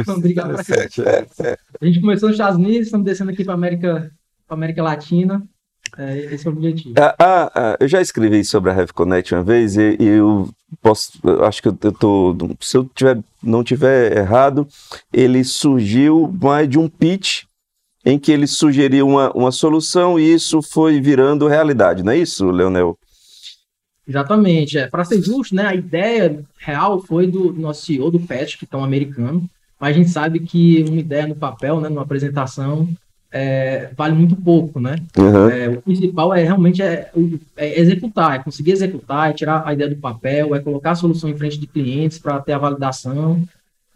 Obrigado. 0.06 0.56
É, 0.68 1.26
é. 1.48 1.58
A 1.80 1.84
gente 1.86 2.00
começou 2.00 2.28
nos 2.28 2.36
Estados 2.36 2.58
Unidos, 2.58 2.86
estamos 2.86 3.04
descendo 3.04 3.30
aqui 3.30 3.42
para 3.42 3.54
América, 3.54 4.10
América 4.48 4.82
Latina. 4.82 5.42
É, 5.96 6.34
esse 6.34 6.46
é 6.46 6.50
o 6.50 6.52
objetivo. 6.52 6.94
Ah, 6.98 7.14
ah, 7.18 7.52
ah, 7.54 7.76
eu 7.80 7.88
já 7.88 8.00
escrevi 8.00 8.44
sobre 8.44 8.70
a 8.70 8.76
Heavy 8.76 8.92
Connect 8.92 9.34
uma 9.34 9.42
vez 9.42 9.76
e, 9.76 9.96
e 9.98 10.04
eu 10.04 10.48
posso, 10.82 11.18
eu 11.24 11.44
acho 11.44 11.62
que 11.62 11.68
eu, 11.68 11.78
eu 11.82 11.92
tô, 11.92 12.36
se 12.60 12.76
eu 12.76 12.84
tiver, 12.94 13.18
não 13.42 13.64
tiver 13.64 14.16
errado, 14.16 14.68
ele 15.12 15.42
surgiu 15.42 16.32
mais 16.40 16.68
de 16.68 16.78
um 16.78 16.88
pitch 16.88 17.44
em 18.06 18.20
que 18.20 18.30
ele 18.30 18.46
sugeriu 18.46 19.08
uma, 19.08 19.32
uma 19.32 19.50
solução 19.50 20.16
e 20.16 20.32
isso 20.32 20.62
foi 20.62 21.00
virando 21.00 21.48
realidade, 21.48 22.04
não 22.04 22.12
é 22.12 22.18
isso, 22.18 22.48
Leonel? 22.48 22.96
Exatamente. 24.08 24.78
É. 24.78 24.86
Para 24.86 25.04
ser 25.04 25.20
justo, 25.20 25.52
né, 25.56 25.66
a 25.66 25.74
ideia 25.74 26.44
real 26.56 27.02
foi 27.02 27.26
do 27.26 27.52
nosso 27.52 27.84
CEO, 27.84 28.08
do 28.12 28.20
Pet, 28.20 28.56
que 28.56 28.68
é 28.70 28.76
um 28.76 28.84
americano, 28.84 29.50
mas 29.80 29.90
a 29.90 29.98
gente 29.98 30.10
sabe 30.10 30.38
que 30.38 30.84
uma 30.88 31.00
ideia 31.00 31.26
no 31.26 31.34
papel, 31.34 31.80
né, 31.80 31.88
numa 31.88 32.02
apresentação, 32.02 32.88
é, 33.32 33.90
vale 33.96 34.14
muito 34.14 34.36
pouco, 34.36 34.78
né? 34.78 34.96
Uhum. 35.18 35.48
É, 35.50 35.68
o 35.68 35.82
principal 35.82 36.32
é 36.32 36.44
realmente 36.44 36.80
é, 36.80 37.10
é, 37.56 37.80
executar, 37.80 38.36
é 38.36 38.42
conseguir 38.42 38.70
executar, 38.70 39.30
é 39.30 39.32
tirar 39.32 39.66
a 39.66 39.74
ideia 39.74 39.90
do 39.90 39.96
papel, 39.96 40.54
é 40.54 40.60
colocar 40.60 40.92
a 40.92 40.94
solução 40.94 41.28
em 41.28 41.36
frente 41.36 41.58
de 41.58 41.66
clientes 41.66 42.20
para 42.20 42.40
ter 42.40 42.52
a 42.52 42.58
validação. 42.58 43.42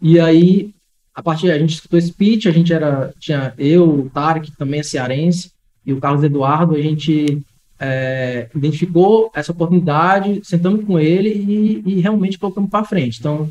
E 0.01 0.19
aí, 0.19 0.73
a 1.21 1.23
partir 1.23 1.51
a 1.51 1.59
gente 1.59 1.75
escutou 1.75 1.99
esse 1.99 2.11
pitch, 2.11 2.47
a 2.47 2.51
gente 2.51 2.73
era 2.73 3.13
tinha 3.19 3.53
eu, 3.57 3.87
o 3.87 4.09
Tarek, 4.09 4.49
que 4.49 4.57
também 4.57 4.79
é 4.79 4.83
cearense, 4.83 5.51
e 5.85 5.93
o 5.93 5.99
Carlos 5.99 6.23
Eduardo, 6.23 6.75
a 6.75 6.81
gente 6.81 7.43
é, 7.79 8.49
identificou 8.55 9.31
essa 9.35 9.51
oportunidade, 9.51 10.41
sentamos 10.43 10.83
com 10.83 10.99
ele 10.99 11.29
e, 11.29 11.83
e 11.85 12.01
realmente 12.01 12.39
colocamos 12.39 12.71
para 12.71 12.83
frente. 12.83 13.19
Então, 13.19 13.47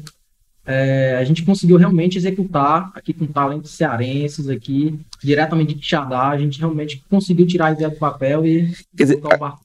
é, 0.66 1.16
a 1.18 1.24
gente 1.24 1.44
conseguiu 1.44 1.76
realmente 1.76 2.18
executar 2.18 2.90
aqui 2.94 3.12
com 3.12 3.26
talentos 3.26 3.72
cearenses 3.72 4.48
aqui, 4.48 4.98
diretamente 5.22 5.74
de 5.74 5.80
Quixadá, 5.80 6.28
a 6.28 6.38
gente 6.38 6.58
realmente 6.58 7.02
conseguiu 7.08 7.46
tirar 7.46 7.66
a 7.66 7.72
ideia 7.72 7.90
do 7.90 7.96
papel 7.96 8.46
e... 8.46 8.72
Quer 8.96 9.04
dizer, 9.04 9.20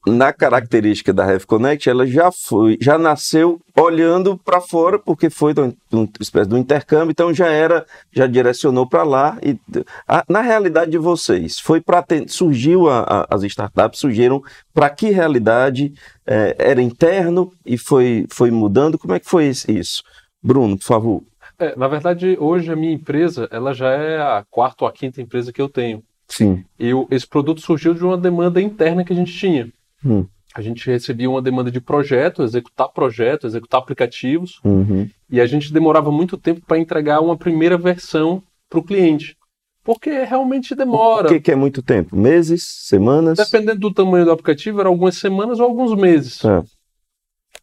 na 0.08 0.32
característica 0.32 1.14
da 1.14 1.26
Rev 1.26 1.44
Connect, 1.46 1.90
ela 1.90 2.08
já 2.08 2.32
foi, 2.32 2.78
já 2.82 2.98
nasceu 2.98 3.60
olhando 3.76 4.38
para 4.38 4.62
fora, 4.62 4.98
porque 4.98 5.30
foi 5.30 5.54
uma 5.92 6.10
espécie 6.20 6.50
de 6.50 6.56
um 6.56 6.60
intercâmbio, 6.60 7.12
então 7.12 7.34
já 7.34 7.48
era, 7.48 7.86
já 8.12 8.26
direcionou 8.26 8.88
para 8.88 9.04
lá. 9.04 9.38
E 9.44 9.60
a, 10.08 10.24
na 10.30 10.42
realidade 10.42 10.92
de 10.92 10.98
vocês, 10.98 11.60
foi 11.60 11.82
para 11.82 12.06
surgiu 12.28 12.90
a, 12.90 13.02
a, 13.02 13.36
as 13.36 13.44
startups, 13.44 14.00
surgiram 14.00 14.42
para 14.74 14.90
que 14.90 15.10
realidade 15.10 15.94
é, 16.26 16.56
era 16.58 16.82
interno 16.82 17.52
e 17.66 17.78
foi, 17.78 18.26
foi 18.30 18.50
mudando? 18.50 18.98
Como 18.98 19.14
é 19.14 19.20
que 19.20 19.28
foi 19.28 19.48
isso? 19.48 20.04
Bruno, 20.46 20.78
por 20.78 20.86
favor. 20.86 21.24
É, 21.58 21.76
na 21.76 21.88
verdade, 21.88 22.38
hoje 22.40 22.72
a 22.72 22.76
minha 22.76 22.94
empresa, 22.94 23.48
ela 23.52 23.74
já 23.74 23.90
é 23.90 24.22
a 24.22 24.46
quarta 24.50 24.84
ou 24.84 24.88
a 24.88 24.92
quinta 24.92 25.22
empresa 25.22 25.52
que 25.52 25.62
eu 25.62 25.70
tenho. 25.70 26.04
Sim. 26.28 26.64
E 26.78 26.94
o, 26.94 27.08
esse 27.10 27.28
produto 27.28 27.62
surgiu 27.62 27.94
de 27.94 28.04
uma 28.04 28.18
demanda 28.18 28.62
interna 28.62 29.04
que 29.04 29.14
a 29.14 29.16
gente 29.16 29.34
tinha. 29.34 29.70
Hum. 30.06 30.26
A 30.54 30.62
gente 30.62 30.86
recebia 30.90 31.30
uma 31.30 31.42
demanda 31.42 31.70
de 31.70 31.82
projeto, 31.82 32.44
executar 32.44 32.90
projeto, 32.90 33.48
executar 33.48 33.80
aplicativos, 33.82 34.62
uhum. 34.64 35.10
e 35.30 35.42
a 35.42 35.46
gente 35.46 35.74
demorava 35.74 36.12
muito 36.12 36.38
tempo 36.38 36.62
para 36.66 36.80
entregar 36.80 37.20
uma 37.20 37.36
primeira 37.36 37.78
versão 37.78 38.42
para 38.70 38.80
o 38.80 38.84
cliente. 38.84 39.36
Porque 39.84 40.24
realmente 40.24 40.74
demora. 40.74 41.28
O 41.28 41.30
que, 41.30 41.40
que, 41.40 41.52
é 41.52 41.56
muito 41.56 41.84
tempo? 41.84 42.16
Meses? 42.16 42.64
Semanas? 42.64 43.38
Dependendo 43.38 43.80
do 43.80 43.94
tamanho 43.94 44.26
do 44.26 44.32
aplicativo, 44.32 44.80
eram 44.80 44.92
algumas 44.92 45.18
semanas 45.18 45.60
ou 45.60 45.66
alguns 45.66 45.94
meses. 45.96 46.44
É. 46.44 46.64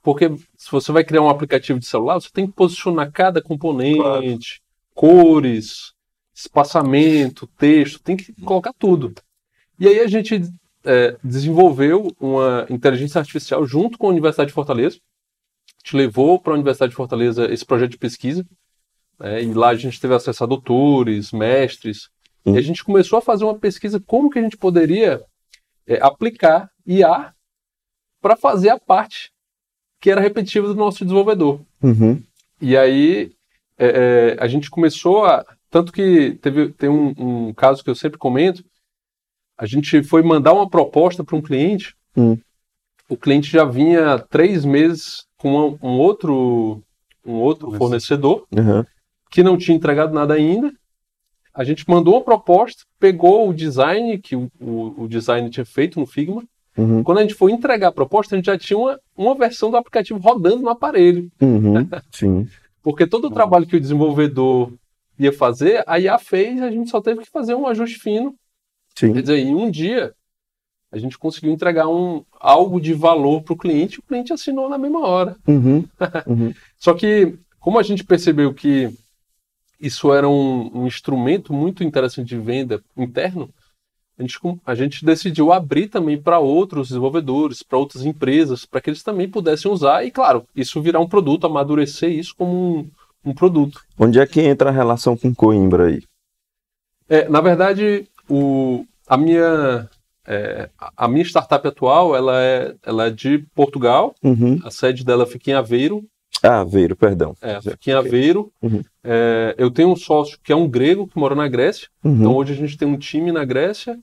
Porque 0.03 0.29
se 0.57 0.71
você 0.71 0.91
vai 0.93 1.05
criar 1.05 1.23
um 1.23 1.29
aplicativo 1.29 1.79
de 1.79 1.87
celular, 1.87 2.21
você 2.21 2.29
tem 2.33 2.47
que 2.47 2.53
posicionar 2.53 3.11
cada 3.13 3.43
componente, 3.43 4.01
claro. 4.01 4.63
cores, 4.95 5.93
espaçamento, 6.35 7.47
texto, 7.47 8.03
tem 8.03 8.17
que 8.17 8.33
colocar 8.43 8.73
tudo. 8.73 9.15
E 9.79 9.87
aí 9.87 10.01
a 10.01 10.07
gente 10.07 10.43
é, 10.85 11.17
desenvolveu 11.23 12.09
uma 12.19 12.67
inteligência 12.69 13.19
artificial 13.19 13.65
junto 13.67 13.99
com 13.99 14.07
a 14.07 14.11
Universidade 14.11 14.49
de 14.49 14.55
Fortaleza. 14.55 14.97
A 14.97 15.79
gente 15.85 15.97
levou 15.97 16.39
para 16.39 16.53
a 16.53 16.55
Universidade 16.55 16.91
de 16.91 16.97
Fortaleza 16.97 17.53
esse 17.53 17.65
projeto 17.65 17.91
de 17.91 17.99
pesquisa. 17.99 18.45
Né, 19.19 19.43
e 19.43 19.55
lá 19.55 19.69
a 19.69 19.77
gente 19.77 20.01
teve 20.01 20.15
acesso 20.15 20.43
a 20.43 20.47
doutores, 20.47 21.33
mestres. 21.33 22.09
Uhum. 22.45 22.55
E 22.55 22.59
a 22.59 22.63
gente 22.63 22.85
começou 22.85 23.19
a 23.19 23.23
fazer 23.23 23.45
uma 23.45 23.59
pesquisa 23.59 24.01
como 24.01 24.31
que 24.31 24.39
a 24.39 24.43
gente 24.43 24.57
poderia 24.57 25.23
é, 25.87 25.99
aplicar 26.03 26.71
IA 26.87 27.33
para 28.21 28.37
fazer 28.37 28.71
a 28.71 28.79
parte 28.79 29.33
que 30.03 30.11
era 30.11 30.21
repetitiva 30.21 30.67
do 30.67 30.75
nosso 30.75 31.05
desenvolvedor. 31.05 31.61
Uhum. 31.81 32.21
E 32.61 32.77
aí 32.77 33.31
é, 33.79 33.87
é, 33.87 34.37
a 34.39 34.49
gente 34.49 34.69
começou 34.69 35.25
a. 35.25 35.47
Tanto 35.71 35.93
que 35.93 36.37
teve 36.43 36.71
tem 36.73 36.91
um, 36.91 37.15
um, 37.17 37.55
caso 37.55 37.85
que 37.85 37.89
eu 37.89 37.95
sempre 37.95 38.19
comento. 38.19 38.65
A 39.57 39.65
gente 39.65 40.03
foi 40.03 40.21
mandar 40.23 40.55
uma 40.55 40.69
proposta 40.69 41.23
para 41.23 41.37
um 41.37 41.41
cliente. 41.41 41.95
Uhum. 42.17 42.37
O 43.09 43.17
cliente 43.17 43.49
já 43.49 43.65
vinha 43.65 44.19
três 44.19 44.65
meses 44.65 45.25
com 45.37 45.57
um, 45.57 45.79
um 45.81 45.99
outro, 46.01 46.83
um 47.25 47.35
outro 47.35 47.71
fornecedor 47.73 48.45
uhum. 48.51 48.85
que 49.31 49.45
não 49.45 49.57
tinha 49.57 49.77
entregado 49.77 50.13
nada 50.13 50.35
ainda. 50.35 50.73
A 51.55 51.63
gente 51.63 51.89
mandou 51.89 52.15
uma 52.15 52.25
proposta, 52.25 52.85
pegou 52.99 53.49
o 53.49 53.55
design 53.55 54.19
que 54.19 54.35
o, 54.35 54.51
o, 54.59 55.05
o 55.05 55.09
design 55.09 55.49
tinha 55.49 55.65
feito 55.65 56.01
no 56.01 56.07
Figma, 56.07 56.43
Uhum. 56.77 57.03
Quando 57.03 57.19
a 57.19 57.23
gente 57.23 57.35
foi 57.35 57.53
entregar 57.53 57.89
a 57.89 57.93
proposta, 57.93 58.35
a 58.35 58.39
gente 58.39 58.47
já 58.47 58.57
tinha 58.57 58.79
uma, 58.79 58.99
uma 59.17 59.35
versão 59.35 59.71
do 59.71 59.77
aplicativo 59.77 60.19
rodando 60.19 60.63
no 60.63 60.69
aparelho. 60.69 61.31
Uhum. 61.41 61.89
Sim. 62.11 62.49
Porque 62.83 63.07
todo 63.07 63.27
o 63.27 63.31
trabalho 63.31 63.67
que 63.67 63.77
o 63.77 63.81
desenvolvedor 63.81 64.73
ia 65.19 65.33
fazer, 65.33 65.85
a 65.87 65.99
IA 66.01 66.19
fez, 66.19 66.61
a 66.61 66.71
gente 66.71 66.91
só 66.91 67.01
teve 67.01 67.21
que 67.21 67.31
fazer 67.31 67.55
um 67.55 67.67
ajuste 67.67 67.99
fino. 67.99 68.35
Sim. 68.97 69.13
Quer 69.13 69.23
dizer, 69.23 69.39
em 69.39 69.55
um 69.55 69.71
dia, 69.71 70.13
a 70.91 70.99
gente 70.99 71.19
conseguiu 71.19 71.53
entregar 71.53 71.89
um, 71.89 72.25
algo 72.41 72.81
de 72.81 72.93
valor 72.93 73.43
para 73.43 73.55
o 73.55 73.57
cliente, 73.57 74.01
o 74.01 74.03
cliente 74.03 74.33
assinou 74.33 74.69
na 74.69 74.79
mesma 74.79 75.07
hora. 75.07 75.37
Uhum. 75.47 75.85
Uhum. 76.27 76.53
só 76.79 76.95
que, 76.95 77.39
como 77.59 77.79
a 77.79 77.83
gente 77.83 78.05
percebeu 78.05 78.53
que 78.53 78.93
isso 79.81 80.13
era 80.13 80.29
um, 80.29 80.83
um 80.83 80.87
instrumento 80.87 81.53
muito 81.53 81.83
interessante 81.83 82.29
de 82.29 82.39
venda 82.39 82.83
interno, 82.97 83.51
a 84.19 84.23
gente, 84.23 84.39
a 84.67 84.75
gente 84.75 85.05
decidiu 85.05 85.53
abrir 85.53 85.89
também 85.89 86.21
para 86.21 86.39
outros 86.39 86.89
desenvolvedores, 86.89 87.63
para 87.63 87.79
outras 87.79 88.05
empresas, 88.05 88.65
para 88.65 88.81
que 88.81 88.91
eles 88.91 89.03
também 89.03 89.29
pudessem 89.29 89.71
usar 89.71 90.05
e, 90.05 90.11
claro, 90.11 90.47
isso 90.55 90.83
virar 90.83 91.01
um 91.01 91.09
produto, 91.09 91.47
amadurecer 91.47 92.11
isso 92.11 92.35
como 92.37 92.79
um, 92.79 92.91
um 93.25 93.35
produto. 93.35 93.81
Onde 93.99 94.19
é 94.19 94.27
que 94.27 94.41
entra 94.41 94.69
a 94.69 94.73
relação 94.73 95.17
com 95.17 95.35
Coimbra 95.35 95.87
aí? 95.87 96.03
É, 97.09 97.29
na 97.29 97.41
verdade, 97.41 98.07
o, 98.29 98.85
a, 99.07 99.17
minha, 99.17 99.89
é, 100.27 100.69
a 100.97 101.09
minha 101.09 101.25
startup 101.25 101.67
atual 101.67 102.15
ela 102.15 102.41
é, 102.41 102.75
ela 102.85 103.07
é 103.07 103.11
de 103.11 103.39
Portugal, 103.55 104.15
uhum. 104.23 104.59
a 104.65 104.71
sede 104.71 105.05
dela 105.05 105.27
fica 105.27 105.51
em 105.51 105.55
Aveiro. 105.55 106.05
Ah, 106.43 106.61
Aveiro, 106.61 106.95
perdão. 106.95 107.35
É, 107.41 107.61
fica 107.61 107.91
em 107.91 107.93
Aveiro. 107.93 108.53
Uhum. 108.63 108.83
É, 109.03 109.55
eu 109.59 109.71
tenho 109.71 109.91
um 109.91 109.97
sócio 109.97 110.39
que 110.43 110.53
é 110.53 110.57
um 110.57 110.69
grego 110.69 111.07
que 111.07 111.19
mora 111.19 111.35
na 111.35 111.49
Grécia. 111.49 111.89
Uhum. 112.05 112.15
Então 112.15 112.37
hoje 112.37 112.53
a 112.53 112.57
gente 112.57 112.77
tem 112.77 112.87
um 112.87 112.97
time 112.97 113.33
na 113.33 113.45
Grécia 113.45 113.99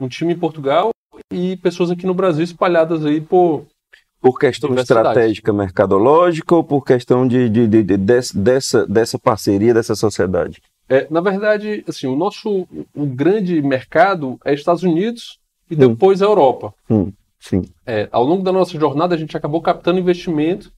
um 0.00 0.08
time 0.08 0.32
em 0.32 0.38
Portugal 0.38 0.90
e 1.30 1.56
pessoas 1.58 1.90
aqui 1.90 2.06
no 2.06 2.14
Brasil 2.14 2.42
espalhadas 2.42 3.04
aí 3.04 3.20
por. 3.20 3.66
Por 4.20 4.38
questão 4.38 4.74
estratégica 4.74 5.50
mercadológica 5.50 6.54
ou 6.54 6.62
por 6.62 6.84
questão 6.84 7.26
de, 7.26 7.48
de, 7.48 7.66
de, 7.66 7.82
de 7.82 7.96
dessa, 7.96 8.86
dessa 8.86 9.18
parceria, 9.18 9.72
dessa 9.72 9.94
sociedade? 9.94 10.60
É, 10.86 11.06
na 11.10 11.22
verdade, 11.22 11.82
assim, 11.88 12.06
o 12.06 12.16
nosso 12.16 12.68
o 12.94 13.06
grande 13.06 13.62
mercado 13.62 14.38
é 14.44 14.52
Estados 14.52 14.82
Unidos 14.82 15.38
e 15.70 15.74
hum. 15.74 15.78
depois 15.78 16.20
a 16.20 16.26
Europa. 16.26 16.74
Hum, 16.90 17.10
sim. 17.38 17.62
É, 17.86 18.10
ao 18.12 18.22
longo 18.22 18.42
da 18.42 18.52
nossa 18.52 18.78
jornada, 18.78 19.14
a 19.14 19.18
gente 19.18 19.34
acabou 19.36 19.62
captando 19.62 19.98
investimento 19.98 20.70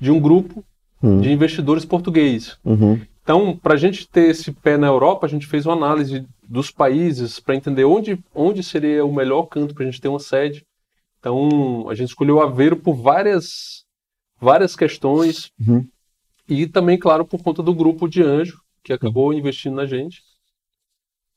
de 0.00 0.10
um 0.10 0.20
grupo 0.20 0.64
hum. 1.02 1.20
de 1.20 1.30
investidores 1.30 1.84
portugueses. 1.84 2.56
Uhum. 2.64 3.00
Então, 3.22 3.56
para 3.56 3.74
a 3.74 3.76
gente 3.76 4.08
ter 4.08 4.30
esse 4.30 4.52
pé 4.52 4.76
na 4.76 4.86
Europa, 4.86 5.26
a 5.26 5.28
gente 5.28 5.46
fez 5.46 5.66
uma 5.66 5.74
análise 5.74 6.26
dos 6.48 6.70
países 6.70 7.38
para 7.38 7.54
entender 7.54 7.84
onde, 7.84 8.18
onde 8.34 8.62
seria 8.62 9.04
o 9.04 9.12
melhor 9.12 9.42
canto 9.44 9.74
para 9.74 9.84
a 9.84 9.86
gente 9.86 10.00
ter 10.00 10.08
uma 10.08 10.18
sede. 10.18 10.64
Então, 11.20 11.88
a 11.90 11.94
gente 11.94 12.08
escolheu 12.08 12.40
Aveiro 12.40 12.76
por 12.76 12.94
várias, 12.94 13.84
várias 14.40 14.74
questões 14.74 15.50
uhum. 15.60 15.86
e 16.48 16.66
também, 16.66 16.98
claro, 16.98 17.24
por 17.24 17.42
conta 17.42 17.62
do 17.62 17.74
grupo 17.74 18.08
de 18.08 18.22
anjo 18.22 18.60
que 18.82 18.92
acabou 18.94 19.34
investindo 19.34 19.76
na 19.76 19.84
gente. 19.84 20.22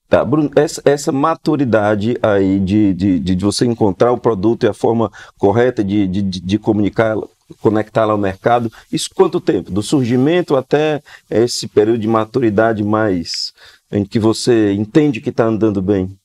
Tá, 0.08 0.25
Bruno, 0.25 0.51
essa, 0.56 0.82
essa 0.84 1.12
maturidade 1.12 2.18
aí 2.22 2.60
de, 2.60 2.94
de, 2.94 3.20
de, 3.20 3.36
você 3.36 3.65
encontrar 3.65 4.12
o 4.12 4.18
produto 4.18 4.65
e 4.65 4.68
a 4.68 4.74
forma 4.74 5.10
correta 5.38 5.82
de, 5.82 6.06
de, 6.06 6.22
de 6.22 6.60
comunicar, 6.60 7.15
conectá-lo 7.60 8.12
ao 8.12 8.17
mercado, 8.17 8.72
isso 8.91 9.10
quanto 9.13 9.41
tempo? 9.41 9.72
Do 9.72 9.81
surgimento 9.81 10.55
até 10.55 11.01
esse 11.29 11.67
período 11.67 12.00
de 12.00 12.08
maturidade 12.08 12.84
mais 12.84 13.53
em 13.91 14.05
que 14.05 14.20
você 14.20 14.74
entende 14.74 15.22
que 15.22 15.29
está 15.29 15.46
andando 15.46 15.81
bem? 15.81 16.15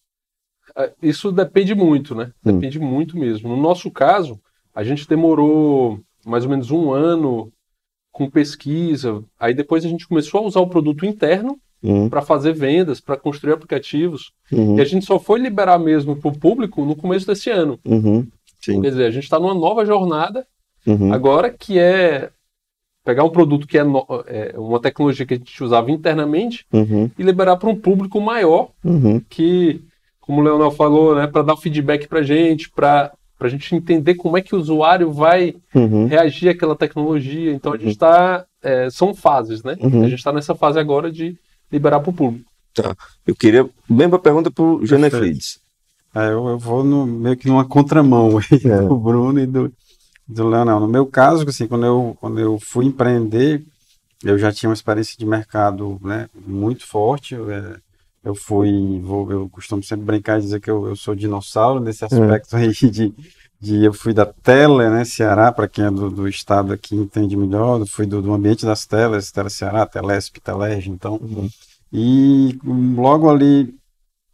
É, 0.76 0.92
isso 1.02 1.33
depende 1.33 1.75
muito, 1.75 2.14
né? 2.14 2.33
Hum. 2.45 2.54
Depende 2.54 2.78
hum. 2.78 2.87
muito 2.87 3.18
mesmo. 3.18 3.49
No 3.49 3.56
nosso 3.56 3.90
caso, 3.90 4.38
a 4.75 4.85
gente 4.85 5.09
demorou 5.09 6.00
mais 6.25 6.45
ou 6.45 6.50
menos 6.50 6.71
um 6.71 6.92
ano 6.92 7.50
com 8.12 8.30
pesquisa. 8.30 9.23
Aí 9.38 9.54
depois 9.54 9.85
a 9.85 9.88
gente 9.88 10.06
começou 10.06 10.40
a 10.40 10.47
usar 10.47 10.61
o 10.61 10.68
produto 10.68 11.04
interno 11.04 11.59
uhum. 11.83 12.09
para 12.09 12.23
fazer 12.23 12.52
vendas, 12.52 13.00
para 13.00 13.16
construir 13.16 13.52
aplicativos. 13.52 14.33
Uhum. 14.50 14.78
E 14.78 14.80
a 14.80 14.85
gente 14.85 15.06
só 15.06 15.18
foi 15.18 15.38
liberar 15.38 15.78
mesmo 15.78 16.16
para 16.16 16.30
o 16.30 16.38
público 16.38 16.85
no 16.85 16.97
começo 16.97 17.26
desse 17.26 17.50
ano. 17.50 17.78
Uhum. 17.85 18.26
Quer 18.61 18.90
dizer, 18.90 19.06
a 19.06 19.11
gente 19.11 19.25
está 19.25 19.38
numa 19.38 19.54
nova 19.54 19.85
jornada 19.85 20.47
uhum. 20.87 21.12
agora 21.12 21.50
que 21.50 21.78
é 21.78 22.31
pegar 23.05 23.25
um 23.25 23.31
produto 23.31 23.66
que 23.66 23.78
é, 23.78 23.85
no, 23.85 24.05
é, 24.26 24.52
uma 24.57 24.81
tecnologia 24.81 25.25
que 25.25 25.35
a 25.35 25.37
gente 25.37 25.62
usava 25.62 25.90
internamente 25.90 26.66
uhum. 26.73 27.11
e 27.16 27.23
liberar 27.23 27.57
para 27.57 27.71
um 27.71 27.76
público 27.76 28.21
maior 28.21 28.71
uhum. 28.85 29.21
que, 29.28 29.81
como 30.21 30.40
o 30.40 30.45
Leonel 30.45 30.73
falou, 30.73 31.14
né, 31.14 31.26
para 31.26 31.43
dar 31.43 31.57
feedback 31.57 32.09
para 32.09 32.21
a 32.21 32.25
gente, 32.25 32.69
para 32.71 33.12
para 33.38 33.49
a 33.49 33.50
gente 33.50 33.75
entender 33.75 34.14
como 34.14 34.37
é 34.37 34.40
que 34.40 34.55
o 34.55 34.59
usuário 34.59 35.12
vai 35.12 35.55
uhum. 35.75 36.07
reagir 36.07 36.49
àquela 36.49 36.75
tecnologia. 36.75 37.52
Então 37.52 37.73
a 37.73 37.76
gente 37.76 37.90
está. 37.90 38.45
É, 38.62 38.88
são 38.90 39.14
fases, 39.14 39.62
né? 39.62 39.76
Uhum. 39.81 40.05
A 40.05 40.09
gente 40.09 40.19
está 40.19 40.33
nessa 40.33 40.55
fase 40.55 40.78
agora 40.78 41.12
de 41.12 41.37
liberar 41.71 42.00
para 42.00 42.11
o 42.11 42.14
público. 42.14 42.50
Tá. 42.75 42.97
Eu 43.26 43.35
queria. 43.35 43.69
Mesma 43.88 44.19
pergunta 44.19 44.50
para 44.50 44.64
o 44.64 44.85
Genefrides. 44.87 45.61
É, 46.14 46.28
eu, 46.28 46.49
eu, 46.49 46.59
vou 46.59 46.83
no, 46.83 47.07
meio 47.07 47.37
que 47.37 47.47
numa 47.47 47.64
contramão 47.64 48.40
é. 48.64 48.81
do 48.81 48.97
Bruno 48.97 49.38
e 49.38 49.47
do, 49.47 49.71
do 50.26 50.49
Leonel. 50.49 50.80
No 50.80 50.88
meu 50.88 51.06
caso, 51.06 51.49
assim, 51.49 51.66
quando 51.66 51.87
eu, 51.87 52.16
quando 52.21 52.40
eu 52.40 52.59
fui 52.59 52.87
empreender, 52.87 53.64
eu 54.25 54.38
já 54.38 54.52
tinha 54.52 54.68
uma 54.68 54.75
experiência 54.75 55.16
de 55.18 55.26
mercado 55.26 56.00
né, 56.02 56.28
muito 56.35 56.87
forte. 56.87 57.35
É, 57.35 57.76
eu 58.25 58.35
fui, 58.35 59.00
vou, 59.00 59.30
eu 59.30 59.49
costumo 59.49 59.83
sempre 59.83 60.04
brincar 60.04 60.38
e 60.38 60.42
dizer 60.42 60.61
que 60.61 60.71
eu, 60.71 60.87
eu 60.88 60.97
sou 60.97 61.14
dinossauro 61.14 61.80
nesse 61.80 62.02
é. 62.02 62.06
aspecto 62.06 62.56
aí 62.56 62.73
de, 62.90 63.14
de 63.61 63.85
eu 63.85 63.92
fui 63.92 64.12
da 64.12 64.26
Tele, 64.26 64.90
né, 64.90 65.04
Ceará, 65.04 65.52
para 65.52 65.68
quem 65.68 65.85
é 65.85 65.90
do, 65.90 66.11
do, 66.11 66.28
estado 66.28 66.73
aqui 66.73 66.97
entende 66.97 67.37
melhor, 67.37 67.80
eu 67.80 67.87
fui 67.87 68.04
do, 68.04 68.21
do 68.21 68.33
ambiente 68.33 68.66
das 68.66 68.85
telas, 68.85 69.30
Tele 69.30 69.50
Ceará, 69.50 69.87
Telesp, 69.87 70.40
Telerge, 70.40 70.90
então, 70.90 71.21
uhum. 71.23 71.49
e 71.92 72.59
logo 72.97 73.30
ali, 73.30 73.73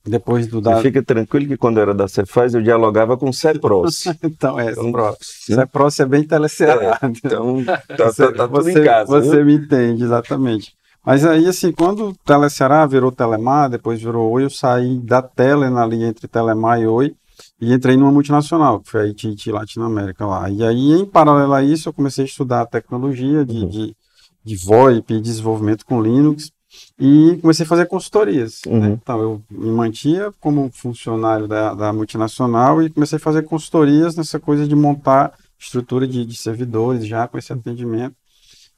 depois 0.04 0.46
do... 0.48 0.60
Da... 0.60 0.80
fica 0.80 1.02
tranquilo 1.02 1.46
que 1.46 1.56
quando 1.56 1.78
era 1.78 1.94
da 1.94 2.08
Cefaz 2.08 2.54
eu 2.54 2.62
dialogava 2.62 3.16
com 3.16 3.28
o 3.28 3.32
Cepros. 3.32 4.04
então, 4.22 4.58
é, 4.58 4.72
então, 4.72 5.16
Cepros 5.20 6.00
é 6.00 6.06
bem 6.06 6.24
Tele 6.24 6.48
Ceará. 6.48 6.98
É, 7.02 7.06
então, 7.06 7.64
tá, 7.64 8.12
tá, 8.12 8.32
tá, 8.32 8.48
tudo 8.48 8.68
em 8.68 8.84
casa. 8.84 9.20
Você 9.20 9.36
viu? 9.36 9.46
me 9.46 9.54
entende, 9.54 10.02
exatamente. 10.02 10.74
Mas 11.04 11.24
aí, 11.24 11.46
assim, 11.46 11.72
quando 11.72 12.08
o 12.08 12.14
Teleceará 12.14 12.86
virou 12.86 13.10
Telemar, 13.10 13.70
depois 13.70 14.00
virou 14.00 14.30
Oi, 14.32 14.44
eu 14.44 14.50
saí 14.50 14.98
da 14.98 15.20
Tele 15.20 15.64
ali 15.64 16.02
entre 16.04 16.28
Telemar 16.28 16.80
e 16.80 16.86
Oi 16.86 17.14
e 17.60 17.72
entrei 17.72 17.96
numa 17.96 18.12
multinacional, 18.12 18.80
que 18.80 18.90
foi 18.90 19.02
a 19.02 19.06
ITT 19.06 19.50
Latinoamérica 19.50 20.26
lá. 20.26 20.50
E 20.50 20.64
aí, 20.64 20.92
em 20.92 21.04
paralelo 21.04 21.54
a 21.54 21.62
isso, 21.62 21.88
eu 21.88 21.92
comecei 21.92 22.24
a 22.24 22.26
estudar 22.26 22.66
tecnologia 22.66 23.44
de, 23.44 23.58
uhum. 23.58 23.68
de, 23.68 23.96
de 24.44 24.56
VoIP 24.56 25.14
e 25.14 25.20
desenvolvimento 25.20 25.86
com 25.86 26.02
Linux 26.02 26.50
e 26.98 27.38
comecei 27.40 27.64
a 27.64 27.68
fazer 27.68 27.86
consultorias. 27.86 28.60
Né? 28.66 28.72
Uhum. 28.72 28.80
Né? 28.80 28.98
Então, 29.02 29.20
eu 29.20 29.42
me 29.50 29.70
mantia 29.70 30.32
como 30.40 30.70
funcionário 30.72 31.48
da, 31.48 31.74
da 31.74 31.92
multinacional 31.92 32.82
e 32.82 32.90
comecei 32.90 33.16
a 33.16 33.20
fazer 33.20 33.42
consultorias 33.42 34.16
nessa 34.16 34.38
coisa 34.38 34.66
de 34.66 34.74
montar 34.74 35.32
estrutura 35.58 36.06
de, 36.06 36.24
de 36.24 36.36
servidores 36.36 37.06
já 37.06 37.26
com 37.28 37.38
esse 37.38 37.52
atendimento. 37.52 38.16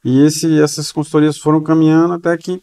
E 0.04 0.20
esse, 0.20 0.60
essas 0.60 0.92
consultorias 0.92 1.38
foram 1.38 1.62
caminhando 1.62 2.14
até 2.14 2.36
que 2.36 2.62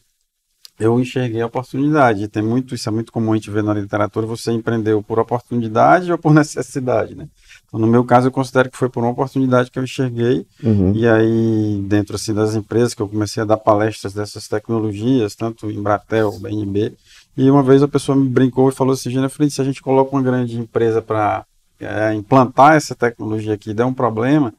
eu 0.80 1.00
enxerguei 1.00 1.42
a 1.42 1.48
oportunidade. 1.48 2.28
Tem 2.28 2.44
muito, 2.44 2.76
isso 2.76 2.90
é 2.90 2.92
muito 2.92 3.12
comum 3.12 3.34
a 3.34 3.36
gente 3.36 3.50
ver 3.50 3.64
na 3.64 3.74
literatura, 3.74 4.26
você 4.26 4.52
empreendeu 4.52 5.02
por 5.02 5.20
oportunidade 5.20 6.12
ou 6.12 6.18
por 6.18 6.34
necessidade, 6.34 7.16
né? 7.16 7.28
Então, 7.72 7.80
no 7.80 7.88
meu 7.88 8.04
caso, 8.04 8.28
eu 8.28 8.32
considero 8.32 8.70
que 8.70 8.78
foi 8.78 8.90
por 8.90 9.02
uma 9.02 9.12
oportunidade 9.12 9.72
que 9.72 9.80
eu 9.80 9.84
enxerguei. 9.84 10.46
Uhum. 10.62 10.94
E 10.94 11.08
aí, 11.08 11.82
dentro 11.88 12.16
assim 12.16 12.34
das 12.34 12.54
empresas 12.54 12.94
que 12.94 13.02
eu 13.02 13.08
comecei 13.08 13.42
a 13.42 13.46
dar 13.46 13.56
palestras 13.56 14.14
dessas 14.14 14.46
tecnologias, 14.46 15.36
tanto 15.36 15.72
em 15.72 15.82
Bratel, 15.82 16.38
BNB, 16.38 16.94
e 17.38 17.50
uma 17.50 17.64
vez 17.64 17.82
a 17.82 17.88
pessoa 17.88 18.16
me 18.16 18.28
brincou 18.28 18.68
e 18.68 18.74
falou 18.74 18.94
assim, 18.94 19.10
Jennifer, 19.10 19.50
se 19.50 19.62
a 19.62 19.64
gente 19.64 19.82
coloca 19.82 20.14
uma 20.14 20.22
grande 20.22 20.60
empresa 20.60 21.02
para 21.02 21.46
é, 21.80 22.14
implantar 22.14 22.76
essa 22.76 22.94
tecnologia 22.94 23.54
aqui, 23.54 23.74
der 23.74 23.86
um 23.86 23.94
problema, 23.94 24.54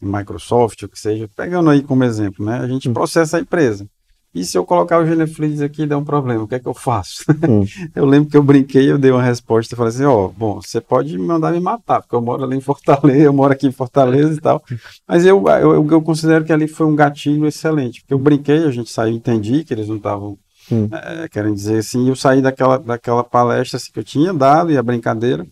Microsoft, 0.00 0.82
o 0.82 0.88
que 0.88 0.98
seja, 0.98 1.28
pegando 1.36 1.68
aí 1.68 1.82
como 1.82 2.02
exemplo, 2.02 2.44
né? 2.46 2.58
A 2.60 2.66
gente 2.66 2.88
hum. 2.88 2.94
processa 2.94 3.36
a 3.36 3.40
empresa. 3.40 3.86
E 4.34 4.44
se 4.44 4.58
eu 4.58 4.64
colocar 4.64 4.98
o 4.98 5.06
Geneflix 5.06 5.60
aqui 5.60 5.86
der 5.86 5.96
um 5.96 6.04
problema, 6.04 6.42
o 6.42 6.48
que 6.48 6.56
é 6.56 6.58
que 6.58 6.66
eu 6.66 6.74
faço? 6.74 7.24
Hum. 7.48 7.64
eu 7.94 8.04
lembro 8.04 8.28
que 8.28 8.36
eu 8.36 8.42
brinquei, 8.42 8.90
eu 8.90 8.98
dei 8.98 9.12
uma 9.12 9.22
resposta 9.22 9.72
e 9.72 9.76
falei 9.76 9.92
assim, 9.92 10.04
ó, 10.04 10.24
oh, 10.24 10.28
bom, 10.28 10.60
você 10.60 10.80
pode 10.80 11.16
me 11.16 11.24
mandar 11.24 11.52
me 11.52 11.60
matar, 11.60 12.02
porque 12.02 12.16
eu 12.16 12.20
moro 12.20 12.42
ali 12.42 12.56
em 12.56 12.60
Fortaleza, 12.60 13.20
eu 13.22 13.32
moro 13.32 13.52
aqui 13.52 13.68
em 13.68 13.72
Fortaleza 13.72 14.34
e 14.34 14.40
tal. 14.40 14.60
Mas 15.06 15.24
eu, 15.24 15.44
eu, 15.46 15.88
eu 15.88 16.02
considero 16.02 16.44
que 16.44 16.52
ali 16.52 16.66
foi 16.66 16.86
um 16.86 16.96
gatilho 16.96 17.46
excelente, 17.46 18.00
porque 18.00 18.12
eu 18.12 18.18
brinquei, 18.18 18.64
a 18.64 18.70
gente 18.72 18.90
saiu, 18.90 19.14
entendi 19.14 19.62
que 19.62 19.72
eles 19.72 19.86
não 19.86 19.96
estavam 19.96 20.36
hum. 20.70 20.88
é, 20.90 21.28
querem 21.28 21.54
dizer 21.54 21.78
assim, 21.78 22.08
eu 22.08 22.16
saí 22.16 22.42
daquela, 22.42 22.76
daquela 22.76 23.22
palestra 23.22 23.76
assim, 23.76 23.92
que 23.92 24.00
eu 24.00 24.04
tinha 24.04 24.34
dado 24.34 24.72
e 24.72 24.76
a 24.76 24.82
brincadeira, 24.82 25.46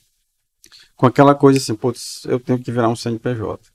com 0.97 1.07
aquela 1.07 1.37
coisa 1.37 1.59
assim, 1.59 1.75
putz, 1.75 2.25
eu 2.27 2.41
tenho 2.41 2.59
que 2.59 2.73
virar 2.73 2.89
um 2.89 2.97
CNPJ. 2.97 3.72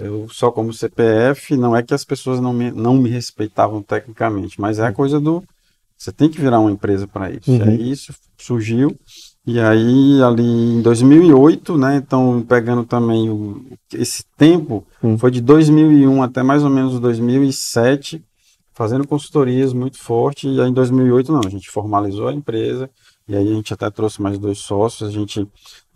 Eu 0.00 0.28
só 0.30 0.50
como 0.50 0.72
CPF, 0.72 1.56
não 1.56 1.76
é 1.76 1.82
que 1.82 1.94
as 1.94 2.04
pessoas 2.04 2.40
não 2.40 2.52
me, 2.52 2.70
não 2.70 2.96
me 2.96 3.10
respeitavam 3.10 3.82
tecnicamente, 3.82 4.60
mas 4.60 4.78
é 4.78 4.86
a 4.86 4.92
coisa 4.92 5.20
do 5.20 5.42
você 5.96 6.10
tem 6.10 6.30
que 6.30 6.40
virar 6.40 6.58
uma 6.60 6.70
empresa 6.70 7.06
para 7.06 7.30
isso. 7.30 7.50
Uhum. 7.50 7.58
E 7.58 7.62
aí 7.62 7.90
isso 7.90 8.14
surgiu 8.38 8.96
e 9.46 9.58
aí 9.58 10.22
ali 10.22 10.42
em 10.42 10.82
2008, 10.82 11.76
né, 11.76 11.96
então 11.96 12.44
pegando 12.46 12.84
também 12.84 13.28
o, 13.28 13.64
esse 13.92 14.24
tempo, 14.36 14.86
uhum. 15.02 15.18
foi 15.18 15.30
de 15.30 15.40
2001 15.40 16.22
até 16.22 16.42
mais 16.42 16.62
ou 16.62 16.70
menos 16.70 17.00
2007, 17.00 18.22
fazendo 18.72 19.06
consultorias 19.06 19.72
muito 19.72 19.98
forte 19.98 20.48
e 20.48 20.60
aí 20.60 20.68
em 20.68 20.72
2008 20.72 21.32
não, 21.32 21.40
a 21.44 21.50
gente 21.50 21.70
formalizou 21.70 22.28
a 22.28 22.34
empresa 22.34 22.88
e 23.26 23.34
aí 23.34 23.50
a 23.50 23.54
gente 23.54 23.74
até 23.74 23.90
trouxe 23.90 24.22
mais 24.22 24.38
dois 24.38 24.58
sócios, 24.58 25.08
a 25.08 25.12
gente 25.12 25.46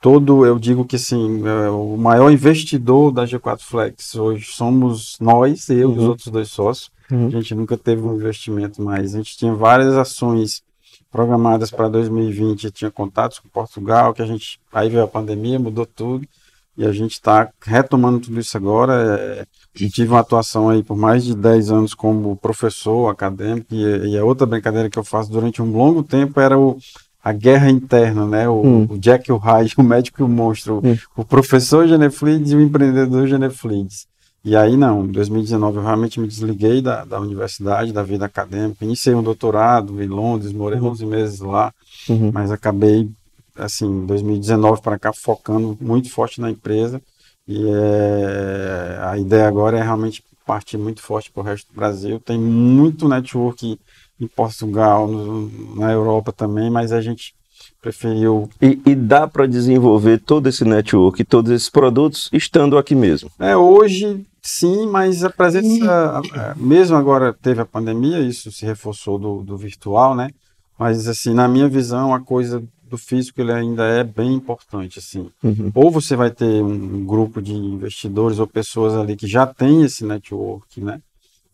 todo, 0.05 0.45
eu 0.45 0.59
digo 0.59 0.85
que 0.85 0.97
assim, 0.97 1.43
é, 1.49 1.71
o 1.71 1.97
maior 1.97 2.31
investidor 2.31 3.11
da 3.11 3.25
G4 3.25 3.61
Flex 3.63 4.15
hoje 4.15 4.45
somos 4.53 5.17
nós, 5.19 5.71
eu 5.71 5.89
uhum. 5.89 5.95
e 5.95 5.97
os 5.97 6.03
uhum. 6.03 6.09
outros 6.11 6.29
dois 6.29 6.51
sócios. 6.51 6.91
Uhum. 7.11 7.29
A 7.29 7.31
gente 7.31 7.55
nunca 7.55 7.75
teve 7.75 8.03
um 8.03 8.15
investimento 8.15 8.83
mais. 8.83 9.15
A 9.15 9.17
gente 9.17 9.35
tinha 9.35 9.55
várias 9.55 9.97
ações 9.97 10.63
programadas 11.11 11.71
para 11.71 11.89
2020, 11.89 12.71
tinha 12.71 12.91
contatos 12.91 13.39
com 13.39 13.49
Portugal, 13.49 14.13
que 14.13 14.21
a 14.21 14.27
gente 14.27 14.61
aí 14.71 14.91
veio 14.91 15.05
a 15.05 15.09
pandemia, 15.09 15.59
mudou 15.59 15.87
tudo. 15.87 16.29
E 16.77 16.85
a 16.85 16.93
gente 16.93 17.13
está 17.13 17.49
retomando 17.63 18.21
tudo 18.21 18.39
isso 18.39 18.55
agora. 18.59 18.93
É, 19.09 19.47
tive 19.89 20.09
uma 20.09 20.21
atuação 20.21 20.69
aí 20.69 20.83
por 20.83 20.99
mais 20.99 21.25
de 21.25 21.35
10 21.35 21.71
anos 21.71 21.95
como 21.95 22.37
professor 22.37 23.09
acadêmico, 23.09 23.75
e, 23.75 24.11
e 24.11 24.19
a 24.19 24.25
outra 24.25 24.45
brincadeira 24.45 24.91
que 24.91 24.99
eu 24.99 25.05
faço 25.05 25.33
durante 25.33 25.63
um 25.63 25.73
longo 25.73 26.03
tempo 26.03 26.39
era 26.39 26.59
o 26.59 26.77
a 27.25 27.33
guerra 27.33 27.71
interna, 27.71 28.27
né? 28.27 28.47
O, 28.47 28.61
hum. 28.61 28.87
o 28.91 28.99
Jack 28.99 29.31
e 29.31 29.33
o 29.33 29.39
Hyde, 29.39 29.75
o 29.79 29.83
médico 29.83 30.21
e 30.21 30.25
o 30.25 30.29
monstro, 30.29 30.83
hum. 30.85 30.95
o 31.17 31.25
professor 31.25 31.89
Geneflides 31.89 32.53
e 32.53 32.57
o 32.57 32.61
empreendedor 32.61 33.27
Geneflides. 33.27 34.07
E 34.45 34.55
aí 34.55 34.77
não, 34.77 35.07
em 35.07 35.11
2019 35.11 35.79
eu 35.79 35.83
realmente 35.83 36.21
me 36.21 36.29
desliguei 36.29 36.83
da, 36.83 37.03
da 37.07 37.19
universidade, 37.19 37.95
da 37.95 38.03
vida 38.03 38.27
acadêmica, 38.27 38.85
iniciei 38.85 39.15
um 39.15 39.23
doutorado 39.23 40.03
em 40.03 40.07
Londres, 40.07 40.53
morei 40.53 40.79
uhum. 40.79 40.91
11 40.91 41.07
meses 41.07 41.41
lá, 41.41 41.73
uhum. 42.11 42.31
mas 42.31 42.51
acabei, 42.51 43.09
assim, 43.57 44.05
2019 44.05 44.83
para 44.83 44.99
cá, 44.99 45.15
focando 45.15 45.79
muito 45.81 46.11
forte 46.11 46.43
na 46.43 46.51
empresa. 46.51 47.01
E 47.49 47.59
é, 47.67 48.99
a 49.03 49.19
ideia 49.19 49.49
agora 49.49 49.79
é 49.79 49.83
realmente 49.83 50.23
partir 50.47 50.77
muito 50.77 51.01
forte 51.01 51.31
para 51.31 51.41
o 51.41 51.45
resto 51.45 51.73
do 51.73 51.77
Brasil. 51.77 52.21
Tem 52.21 52.39
muito 52.39 53.09
network 53.09 53.79
em 54.21 54.27
Portugal, 54.27 55.09
no, 55.09 55.77
na 55.77 55.93
Europa 55.93 56.33
também, 56.33 56.71
mas 56.71 56.93
a 56.93 57.01
gente 57.01 57.35
preferiu. 57.81 58.49
E, 58.63 58.81
e 58.87 58.95
dá 58.95 59.29
para 59.29 59.47
desenvolver 59.47 60.19
todo 60.19 60.49
esse 60.49 60.65
network, 60.65 61.23
todos 61.25 61.51
esses 61.51 61.69
produtos, 61.69 62.31
estando 62.33 62.79
aqui 62.79 62.95
mesmo? 62.95 63.31
É, 63.39 63.57
hoje 63.57 64.25
sim, 64.43 64.87
mas 64.87 65.25
a 65.25 65.31
presença, 65.31 66.21
mesmo 66.57 66.97
agora 66.97 67.33
teve 67.33 67.61
a 67.61 67.67
pandemia, 67.67 68.21
isso 68.21 68.51
se 68.51 68.65
reforçou 68.65 69.19
do, 69.19 69.43
do 69.43 69.57
virtual, 69.57 70.15
né? 70.15 70.31
Mas 70.79 71.07
assim, 71.09 71.33
na 71.33 71.47
minha 71.47 71.69
visão, 71.69 72.15
a 72.15 72.21
coisa 72.21 72.63
do 72.89 72.99
físico 72.99 73.41
ele 73.41 73.53
ainda 73.53 73.85
é 73.85 74.05
bem 74.05 74.35
importante 74.35 74.99
assim. 74.99 75.29
Uhum. 75.43 75.71
Ou 75.75 75.91
você 75.91 76.15
vai 76.17 76.31
ter 76.31 76.63
um 76.63 77.05
grupo 77.05 77.41
de 77.41 77.53
investidores 77.53 78.39
ou 78.39 78.47
pessoas 78.47 78.95
ali 78.95 79.17
que 79.17 79.27
já 79.27 79.47
tem 79.47 79.83
esse 79.83 80.05
network, 80.05 80.81
né? 80.81 81.01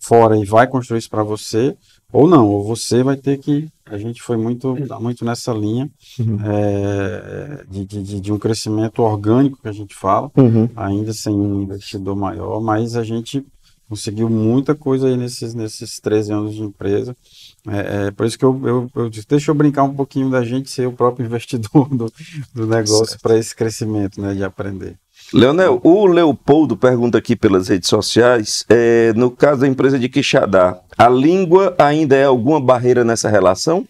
Fora 0.00 0.36
e 0.36 0.44
vai 0.44 0.66
construir 0.66 0.98
isso 0.98 1.10
para 1.10 1.22
você, 1.22 1.76
ou 2.12 2.26
não, 2.26 2.48
ou 2.48 2.64
você 2.64 3.02
vai 3.02 3.16
ter 3.16 3.38
que. 3.38 3.68
A 3.86 3.98
gente 3.98 4.22
foi 4.22 4.36
muito, 4.36 4.74
tá 4.88 4.98
muito 4.98 5.24
nessa 5.24 5.52
linha 5.52 5.88
Uhum. 6.18 6.38
é, 6.44 7.64
de, 7.68 7.84
de, 7.84 8.20
de 8.20 8.32
um 8.32 8.38
crescimento 8.38 9.00
orgânico 9.02 9.58
que 9.60 9.68
a 9.68 9.72
gente 9.72 9.94
fala, 9.94 10.30
Uhum. 10.36 10.68
ainda 10.76 11.12
sem 11.12 11.32
um 11.34 11.62
investidor 11.62 12.16
maior, 12.16 12.60
mas 12.60 12.96
a 12.96 13.02
gente 13.04 13.44
conseguiu 13.88 14.30
muita 14.30 14.72
coisa 14.74 15.08
aí 15.08 15.16
nesses, 15.16 15.52
nesses 15.52 15.98
13 15.98 16.32
anos 16.32 16.54
de 16.54 16.62
empresa. 16.62 17.16
É, 17.68 18.06
é 18.06 18.10
por 18.12 18.24
isso 18.24 18.38
que 18.38 18.44
eu, 18.44 18.60
eu, 18.64 18.90
eu 18.94 19.10
disse, 19.10 19.26
deixa 19.28 19.50
eu 19.50 19.54
brincar 19.54 19.82
um 19.82 19.92
pouquinho 19.94 20.30
da 20.30 20.44
gente 20.44 20.70
ser 20.70 20.86
o 20.86 20.92
próprio 20.92 21.26
investidor 21.26 21.88
do, 21.88 22.12
do 22.54 22.66
negócio 22.68 23.18
para 23.20 23.36
esse 23.36 23.54
crescimento, 23.54 24.20
né, 24.20 24.32
de 24.34 24.44
aprender. 24.44 24.96
Leonel, 25.32 25.80
o 25.84 26.06
Leopoldo 26.06 26.76
pergunta 26.76 27.16
aqui 27.16 27.36
pelas 27.36 27.68
redes 27.68 27.88
sociais, 27.88 28.64
é, 28.68 29.12
no 29.12 29.30
caso 29.30 29.60
da 29.60 29.68
empresa 29.68 29.96
de 29.96 30.08
Quixadá, 30.08 30.80
a 30.98 31.08
língua 31.08 31.74
ainda 31.78 32.16
é 32.16 32.24
alguma 32.24 32.60
barreira 32.60 33.04
nessa 33.04 33.28
relação? 33.28 33.86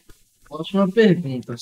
Ótima 0.51 0.87
pergunta. 0.87 1.55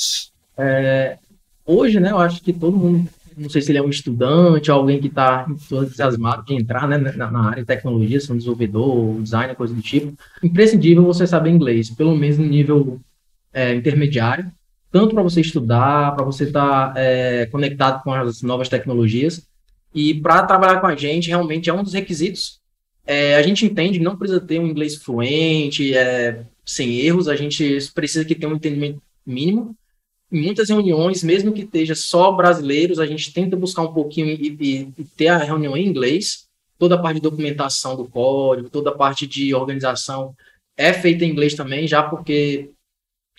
É, 0.57 1.17
hoje, 1.65 2.01
né, 2.01 2.11
eu 2.11 2.19
acho 2.19 2.43
que 2.43 2.53
todo 2.53 2.77
mundo, 2.77 3.09
não 3.37 3.49
sei 3.49 3.63
se 3.63 3.71
ele 3.71 3.79
é 3.79 3.83
um 3.83 3.89
estudante 3.89 4.69
alguém 4.69 5.01
que 5.01 5.07
está 5.07 5.47
entusiasmado 5.49 6.45
de 6.45 6.55
entrar 6.55 6.89
né, 6.89 6.99
na, 6.99 7.31
na 7.31 7.49
área 7.51 7.63
de 7.63 7.67
tecnologia, 7.67 8.19
se 8.21 8.33
é 8.33 8.35
um 8.35 8.39
desenvolvedor, 8.39 9.21
designer, 9.21 9.55
coisa 9.55 9.75
do 9.75 9.81
tipo, 9.81 10.13
imprescindível 10.43 11.05
você 11.05 11.25
saber 11.25 11.51
inglês, 11.51 11.89
pelo 11.89 12.17
menos 12.17 12.37
no 12.37 12.47
nível 12.47 13.01
é, 13.53 13.77
intermediário, 13.77 14.51
tanto 14.91 15.15
para 15.15 15.23
você 15.23 15.41
estudar, 15.41 16.17
para 16.17 16.25
você 16.25 16.45
estar 16.45 16.95
é, 16.97 17.47
conectado 17.47 18.03
com 18.03 18.13
as 18.13 18.43
novas 18.43 18.69
tecnologias, 18.69 19.47
e 19.95 20.15
para 20.15 20.45
trabalhar 20.45 20.81
com 20.81 20.87
a 20.87 20.97
gente, 20.97 21.29
realmente 21.29 21.71
é 21.71 21.73
um 21.73 21.83
dos 21.83 21.95
requisitos. 21.95 22.61
É, 23.07 23.37
a 23.37 23.43
gente 23.43 23.65
entende 23.65 23.99
que 23.99 24.05
não 24.05 24.17
precisa 24.17 24.41
ter 24.41 24.61
um 24.61 24.67
inglês 24.67 24.97
fluente, 24.97 25.97
é, 25.97 26.45
sem 26.65 27.01
erros, 27.01 27.29
a 27.29 27.35
gente 27.35 27.79
precisa 27.95 28.25
que 28.25 28.35
tenha 28.35 28.53
um 28.53 28.57
entendimento 28.57 29.01
mínimo. 29.25 29.75
Em 30.31 30.43
muitas 30.43 30.69
reuniões, 30.69 31.25
mesmo 31.25 31.53
que 31.53 31.63
esteja 31.63 31.95
só 31.95 32.31
brasileiros, 32.33 32.99
a 32.99 33.07
gente 33.07 33.33
tenta 33.33 33.57
buscar 33.57 33.83
um 33.83 33.95
pouquinho 33.95 34.29
e, 34.29 34.57
e, 34.61 34.93
e 34.99 35.05
ter 35.17 35.29
a 35.29 35.39
reunião 35.39 35.75
em 35.77 35.87
inglês. 35.87 36.47
Toda 36.79 36.95
a 36.95 36.99
parte 36.99 37.17
de 37.17 37.23
documentação 37.23 37.97
do 37.97 38.05
código, 38.05 38.69
toda 38.69 38.91
a 38.91 38.95
parte 38.95 39.27
de 39.27 39.55
organização 39.55 40.35
é 40.77 40.93
feita 40.93 41.25
em 41.25 41.31
inglês 41.31 41.55
também, 41.55 41.89
já 41.89 42.03
porque 42.03 42.71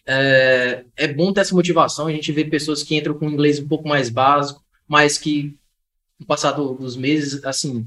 é, 0.05 0.83
é 0.97 1.07
bom 1.07 1.31
ter 1.31 1.41
essa 1.41 1.55
motivação. 1.55 2.07
A 2.07 2.11
gente 2.11 2.31
vê 2.31 2.43
pessoas 2.43 2.81
que 2.81 2.95
entram 2.95 3.13
com 3.13 3.29
inglês 3.29 3.59
um 3.59 3.67
pouco 3.67 3.87
mais 3.87 4.09
básico, 4.09 4.61
mas 4.87 5.17
que, 5.17 5.55
no 6.19 6.25
passar 6.25 6.51
do, 6.51 6.73
dos 6.73 6.95
meses, 6.97 7.43
assim, 7.45 7.85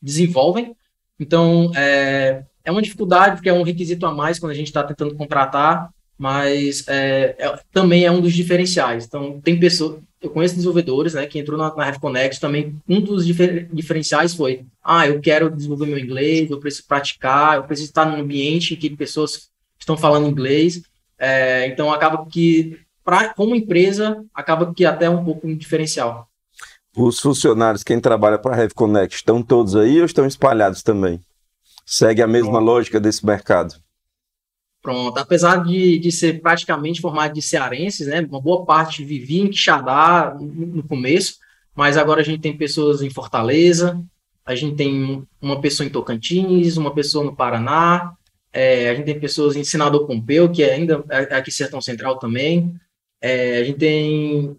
desenvolvem. 0.00 0.74
Então, 1.18 1.70
é, 1.74 2.44
é 2.64 2.70
uma 2.70 2.82
dificuldade, 2.82 3.36
porque 3.36 3.48
é 3.48 3.52
um 3.52 3.62
requisito 3.62 4.06
a 4.06 4.12
mais 4.12 4.38
quando 4.38 4.52
a 4.52 4.54
gente 4.54 4.68
está 4.68 4.82
tentando 4.82 5.14
contratar, 5.14 5.90
mas 6.16 6.86
é, 6.88 7.34
é, 7.38 7.58
também 7.72 8.04
é 8.04 8.10
um 8.10 8.20
dos 8.20 8.32
diferenciais. 8.32 9.06
Então, 9.06 9.40
tem 9.40 9.58
pessoas, 9.58 10.00
eu 10.20 10.30
conheço 10.30 10.54
desenvolvedores, 10.54 11.14
né, 11.14 11.26
que 11.26 11.38
entrou 11.38 11.58
na, 11.58 11.74
na 11.74 11.84
RevConnect, 11.84 12.38
também 12.38 12.76
um 12.88 13.00
dos 13.00 13.24
difer, 13.26 13.68
diferenciais 13.72 14.34
foi, 14.34 14.64
ah, 14.84 15.08
eu 15.08 15.20
quero 15.20 15.50
desenvolver 15.50 15.86
meu 15.86 15.98
inglês, 15.98 16.50
eu 16.50 16.60
preciso 16.60 16.86
praticar, 16.86 17.56
eu 17.56 17.64
preciso 17.64 17.88
estar 17.88 18.04
num 18.04 18.20
ambiente 18.20 18.74
em 18.74 18.76
que 18.76 18.90
pessoas 18.90 19.50
estão 19.78 19.96
falando 19.96 20.28
inglês, 20.28 20.82
é, 21.18 21.66
então 21.66 21.92
acaba 21.92 22.26
que, 22.26 22.78
pra, 23.02 23.32
como 23.34 23.54
empresa, 23.54 24.22
acaba 24.34 24.74
que 24.74 24.84
até 24.84 25.06
é 25.06 25.10
um 25.10 25.24
pouco 25.24 25.48
um 25.48 25.56
diferencial. 25.56 26.29
Os 26.96 27.20
funcionários, 27.20 27.84
quem 27.84 28.00
trabalha 28.00 28.38
para 28.38 28.52
a 28.52 28.56
RevConnect, 28.56 29.16
estão 29.16 29.42
todos 29.42 29.76
aí 29.76 30.00
ou 30.00 30.06
estão 30.06 30.26
espalhados 30.26 30.82
também? 30.82 31.20
Segue 31.86 32.22
a 32.22 32.26
mesma 32.26 32.52
Pronto. 32.52 32.64
lógica 32.64 33.00
desse 33.00 33.24
mercado? 33.24 33.74
Pronto, 34.82 35.16
apesar 35.18 35.62
de, 35.64 35.98
de 35.98 36.10
ser 36.10 36.40
praticamente 36.40 37.00
formado 37.00 37.34
de 37.34 37.42
cearenses, 37.42 38.06
né, 38.06 38.20
uma 38.22 38.40
boa 38.40 38.64
parte 38.64 39.04
vivia 39.04 39.42
em 39.42 39.50
Quixadá 39.50 40.34
no, 40.40 40.66
no 40.66 40.82
começo, 40.82 41.36
mas 41.74 41.96
agora 41.96 42.22
a 42.22 42.24
gente 42.24 42.40
tem 42.40 42.56
pessoas 42.56 43.02
em 43.02 43.10
Fortaleza, 43.10 44.02
a 44.44 44.54
gente 44.54 44.76
tem 44.76 45.22
uma 45.40 45.60
pessoa 45.60 45.86
em 45.86 45.90
Tocantins, 45.90 46.76
uma 46.76 46.94
pessoa 46.94 47.24
no 47.24 47.36
Paraná, 47.36 48.14
é, 48.52 48.88
a 48.88 48.94
gente 48.94 49.04
tem 49.04 49.20
pessoas 49.20 49.54
em 49.54 49.62
Senador 49.62 50.06
Pompeu, 50.06 50.50
que 50.50 50.62
é 50.62 50.72
ainda 50.72 51.04
é 51.10 51.36
aqui 51.36 51.50
Sertão 51.50 51.80
Central 51.80 52.18
também, 52.18 52.74
é, 53.20 53.58
a 53.58 53.64
gente 53.64 53.78
tem 53.78 54.56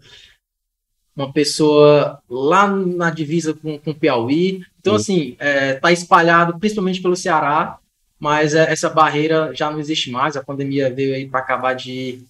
uma 1.14 1.32
pessoa 1.32 2.20
lá 2.28 2.66
na 2.66 3.10
divisa 3.10 3.52
com, 3.54 3.78
com 3.78 3.92
Piauí, 3.92 4.64
então 4.80 4.94
assim, 4.94 5.36
é, 5.38 5.74
tá 5.74 5.92
espalhado 5.92 6.58
principalmente 6.58 7.00
pelo 7.00 7.14
Ceará, 7.14 7.78
mas 8.18 8.54
é, 8.54 8.70
essa 8.70 8.88
barreira 8.88 9.52
já 9.54 9.70
não 9.70 9.80
existe 9.80 10.10
mais. 10.10 10.36
A 10.36 10.44
pandemia 10.44 10.92
veio 10.92 11.14
aí 11.14 11.28
para 11.28 11.40
acabar 11.40 11.74
de 11.74 12.24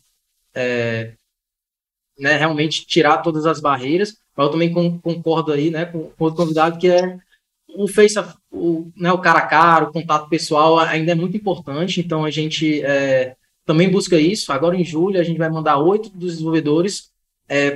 é, 0.54 1.12
né, 2.18 2.36
realmente 2.36 2.86
tirar 2.86 3.18
todas 3.18 3.46
as 3.46 3.60
barreiras. 3.60 4.16
Mas 4.34 4.46
eu 4.46 4.52
também 4.52 4.72
con- 4.72 4.98
concordo 4.98 5.52
aí 5.52 5.70
né, 5.70 5.84
com, 5.84 6.10
com 6.10 6.26
o 6.26 6.34
convidado 6.34 6.78
que 6.78 6.88
é 6.88 7.18
o 7.74 7.86
face, 7.86 8.14
o, 8.50 8.90
né, 8.96 9.12
o 9.12 9.18
cara 9.18 9.40
a 9.40 9.46
cara, 9.46 9.84
o 9.84 9.92
contato 9.92 10.28
pessoal 10.28 10.78
ainda 10.78 11.12
é 11.12 11.14
muito 11.14 11.36
importante. 11.36 12.00
Então 12.00 12.24
a 12.24 12.30
gente 12.30 12.82
é, 12.82 13.36
também 13.66 13.90
busca 13.90 14.16
isso. 14.18 14.50
Agora 14.50 14.74
em 14.74 14.84
julho 14.84 15.20
a 15.20 15.22
gente 15.22 15.38
vai 15.38 15.50
mandar 15.50 15.78
oito 15.78 16.08
dos 16.10 16.32
desenvolvedores 16.32 17.11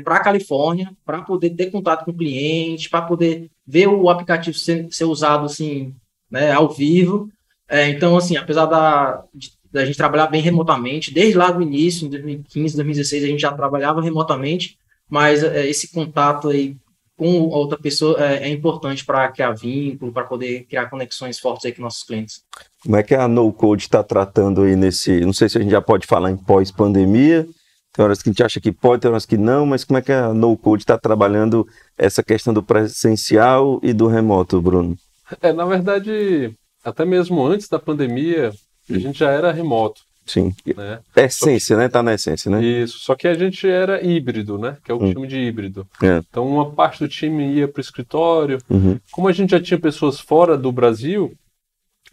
para 0.05 0.17
a 0.17 0.21
Califórnia 0.21 0.91
para 1.05 1.23
poder 1.23 1.51
ter 1.51 1.71
contato 1.71 2.05
com 2.05 2.11
o 2.11 2.17
cliente, 2.17 2.89
para 2.89 3.03
poder 3.03 3.51
ver 3.67 3.89
o 3.89 4.09
aplicativo 4.09 4.57
ser, 4.57 4.87
ser 4.91 5.05
usado 5.05 5.47
assim, 5.47 5.95
né, 6.31 6.53
ao 6.53 6.69
vivo. 6.69 7.29
É, 7.69 7.89
então, 7.89 8.17
assim, 8.17 8.37
apesar 8.37 8.67
da, 8.67 9.25
da 9.71 9.85
gente 9.85 9.97
trabalhar 9.97 10.29
bem 10.29 10.41
remotamente, 10.41 11.13
desde 11.13 11.37
lá 11.37 11.51
do 11.51 11.63
início, 11.63 12.07
em 12.07 12.11
2015, 12.11 12.77
2016, 12.77 13.25
a 13.25 13.27
gente 13.27 13.41
já 13.41 13.53
trabalhava 13.53 14.01
remotamente, 14.01 14.79
mas 15.09 15.43
é, 15.43 15.67
esse 15.67 15.93
contato 15.93 16.49
aí 16.49 16.77
com 17.17 17.49
outra 17.49 17.79
pessoa 17.79 18.23
é, 18.23 18.49
é 18.49 18.51
importante 18.51 19.05
para 19.05 19.29
criar 19.33 19.53
vínculo, 19.53 20.13
para 20.13 20.25
poder 20.25 20.65
criar 20.65 20.89
conexões 20.91 21.39
fortes 21.39 21.65
aí 21.65 21.73
com 21.73 21.83
nossos 21.83 22.05
clientes. 22.05 22.43
Como 22.83 22.95
é 22.95 23.03
que 23.03 23.15
a 23.15 23.27
No 23.27 23.53
Code 23.53 23.85
está 23.85 24.03
tratando 24.03 24.63
aí 24.63 24.77
nesse. 24.77 25.21
Não 25.21 25.33
sei 25.33 25.49
se 25.49 25.57
a 25.57 25.61
gente 25.61 25.71
já 25.71 25.81
pode 25.81 26.07
falar 26.07 26.31
em 26.31 26.37
pós-pandemia. 26.37 27.49
Tem 27.97 28.05
horas 28.05 28.23
que 28.23 28.29
a 28.29 28.33
gente 28.33 28.43
acha 28.43 28.61
que 28.61 28.71
pode, 28.71 29.01
tem 29.01 29.11
horas 29.11 29.25
que 29.25 29.39
não, 29.39 29.65
mas 29.65 29.83
como 29.83 29.99
é 29.99 30.03
que 30.03 30.13
a 30.13 30.35
No 30.35 30.55
Code 30.55 30.83
está 30.83 30.99
trabalhando 30.99 31.67
essa 31.97 32.23
questão 32.23 32.53
do 32.53 32.63
presencial 32.63 33.81
e 33.83 33.95
do 33.95 34.07
remoto, 34.07 34.61
Bruno? 34.61 34.99
É, 35.41 35.51
na 35.51 35.65
verdade, 35.65 36.53
até 36.85 37.07
mesmo 37.07 37.43
antes 37.47 37.69
da 37.69 37.79
pandemia, 37.79 38.53
a 38.91 38.99
gente 38.99 39.19
já 39.19 39.31
era 39.31 39.51
remoto, 39.51 40.03
Sim. 40.27 40.55
né? 40.77 40.99
É 41.17 41.25
essência, 41.25 41.75
né? 41.75 41.89
Tá 41.89 42.03
na 42.03 42.13
essência, 42.13 42.51
né? 42.51 42.63
Isso, 42.63 42.99
só 42.99 43.15
que 43.15 43.27
a 43.27 43.33
gente 43.33 43.67
era 43.67 44.05
híbrido, 44.05 44.59
né? 44.59 44.77
Que 44.85 44.93
é 44.93 44.95
o 44.95 45.03
Hum. 45.03 45.15
time 45.15 45.27
de 45.27 45.39
híbrido. 45.39 45.87
É. 46.03 46.19
Então, 46.19 46.47
uma 46.47 46.71
parte 46.71 46.99
do 46.99 47.09
time 47.09 47.51
ia 47.55 47.67
para 47.67 47.81
o 47.81 47.83
escritório. 47.83 48.59
Uhum. 48.69 48.99
Como 49.11 49.27
a 49.27 49.33
gente 49.33 49.53
já 49.53 49.61
tinha 49.61 49.81
pessoas 49.81 50.21
fora 50.21 50.55
do 50.59 50.71
Brasil, 50.71 51.33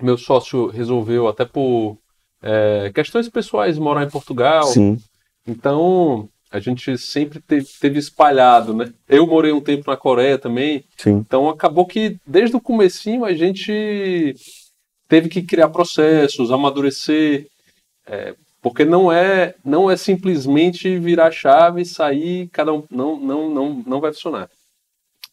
meu 0.02 0.18
sócio 0.18 0.68
resolveu, 0.68 1.28
até 1.28 1.44
por 1.44 1.98
é, 2.42 2.90
questões 2.96 3.28
pessoais, 3.28 3.78
morar 3.78 4.04
em 4.04 4.10
Portugal. 4.10 4.64
Sim. 4.64 4.98
Então, 5.48 6.30
a 6.52 6.60
gente 6.60 6.98
sempre 6.98 7.42
teve, 7.42 7.68
teve 7.80 8.00
espalhado, 8.00 8.74
né? 8.74 8.94
Eu 9.10 9.26
morei 9.28 9.52
um 9.52 9.62
tempo 9.62 9.90
na 9.90 9.98
Coreia 9.98 10.38
também, 10.38 10.84
Sim. 10.98 11.24
então 11.26 11.50
acabou 11.50 11.86
que 11.86 12.18
desde 12.26 12.56
o 12.56 12.62
comecinho 12.62 13.26
a 13.26 13.34
gente 13.34 14.36
teve 15.08 15.30
que 15.30 15.42
criar 15.42 15.70
processos, 15.70 16.52
amadurecer, 16.52 17.48
é, 18.06 18.36
porque 18.62 18.86
não 18.86 19.12
é 19.12 19.56
não 19.66 19.90
é 19.90 19.98
simplesmente 19.98 20.98
virar 21.00 21.28
a 21.28 21.32
chave, 21.32 21.84
sair, 21.86 22.48
cada 22.50 22.72
um 22.74 22.84
não 22.90 23.20
não 23.20 23.50
não 23.50 23.84
não 23.86 24.00
vai 24.00 24.14
funcionar. 24.14 24.50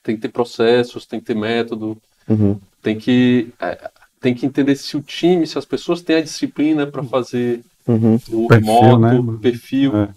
Tem 0.03 0.17
que 0.17 0.23
ter 0.23 0.29
processos, 0.31 1.07
tem 1.07 1.21
que 1.21 1.27
ter 1.27 1.37
método, 1.37 1.97
Uhum. 2.29 2.59
tem 2.83 2.97
que 2.97 3.49
é, 3.61 3.91
tem 4.21 4.35
que 4.35 4.47
entender 4.47 4.77
se 4.77 4.97
o 4.97 5.03
time, 5.03 5.47
se 5.47 5.59
as 5.59 5.65
pessoas 5.65 6.01
têm 6.03 6.17
a 6.17 6.23
disciplina 6.23 6.87
para 6.87 7.03
fazer 7.03 7.63
Uhum. 7.87 8.15
o 8.15 8.49
Perfil, 8.49 8.49
remoto, 8.49 8.99
né? 8.99 9.19
o 9.19 9.39
perfil. 9.39 9.97
É. 9.97 10.09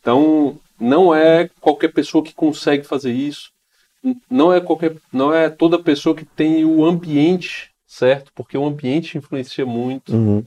Então, 0.00 0.58
não 0.80 1.14
é 1.14 1.48
qualquer 1.60 1.88
pessoa 1.88 2.24
que 2.24 2.34
consegue 2.34 2.84
fazer 2.84 3.12
isso. 3.12 3.50
Não 4.28 4.52
é 4.52 4.60
qualquer, 4.60 4.96
não 5.12 5.32
é 5.32 5.48
toda 5.48 5.78
pessoa 5.78 6.14
que 6.14 6.24
tem 6.24 6.64
o 6.64 6.84
ambiente 6.84 7.70
certo, 7.86 8.32
porque 8.34 8.58
o 8.58 8.64
ambiente 8.64 9.16
influencia 9.16 9.64
muito. 9.64 10.12
Uhum. 10.12 10.44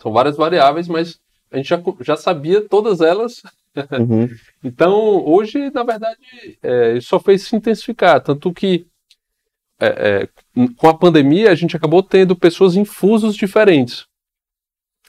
São 0.00 0.12
várias 0.12 0.36
variáveis, 0.36 0.88
mas 0.88 1.20
a 1.50 1.56
gente 1.56 1.68
já, 1.68 1.82
já 2.00 2.16
sabia 2.16 2.60
todas 2.66 3.00
elas. 3.00 3.42
Uhum. 3.98 4.28
Então, 4.62 5.24
hoje, 5.24 5.70
na 5.70 5.82
verdade, 5.82 6.18
é, 6.62 6.98
isso 6.98 7.08
só 7.08 7.18
fez 7.18 7.42
se 7.42 7.56
intensificar. 7.56 8.20
Tanto 8.20 8.52
que, 8.52 8.86
é, 9.78 9.86
é, 9.86 10.28
com 10.76 10.86
a 10.86 10.92
pandemia, 10.92 11.50
a 11.50 11.54
gente 11.54 11.76
acabou 11.76 12.02
tendo 12.02 12.36
pessoas 12.36 12.76
em 12.76 12.84
fusos 12.84 13.34
diferentes. 13.34 14.04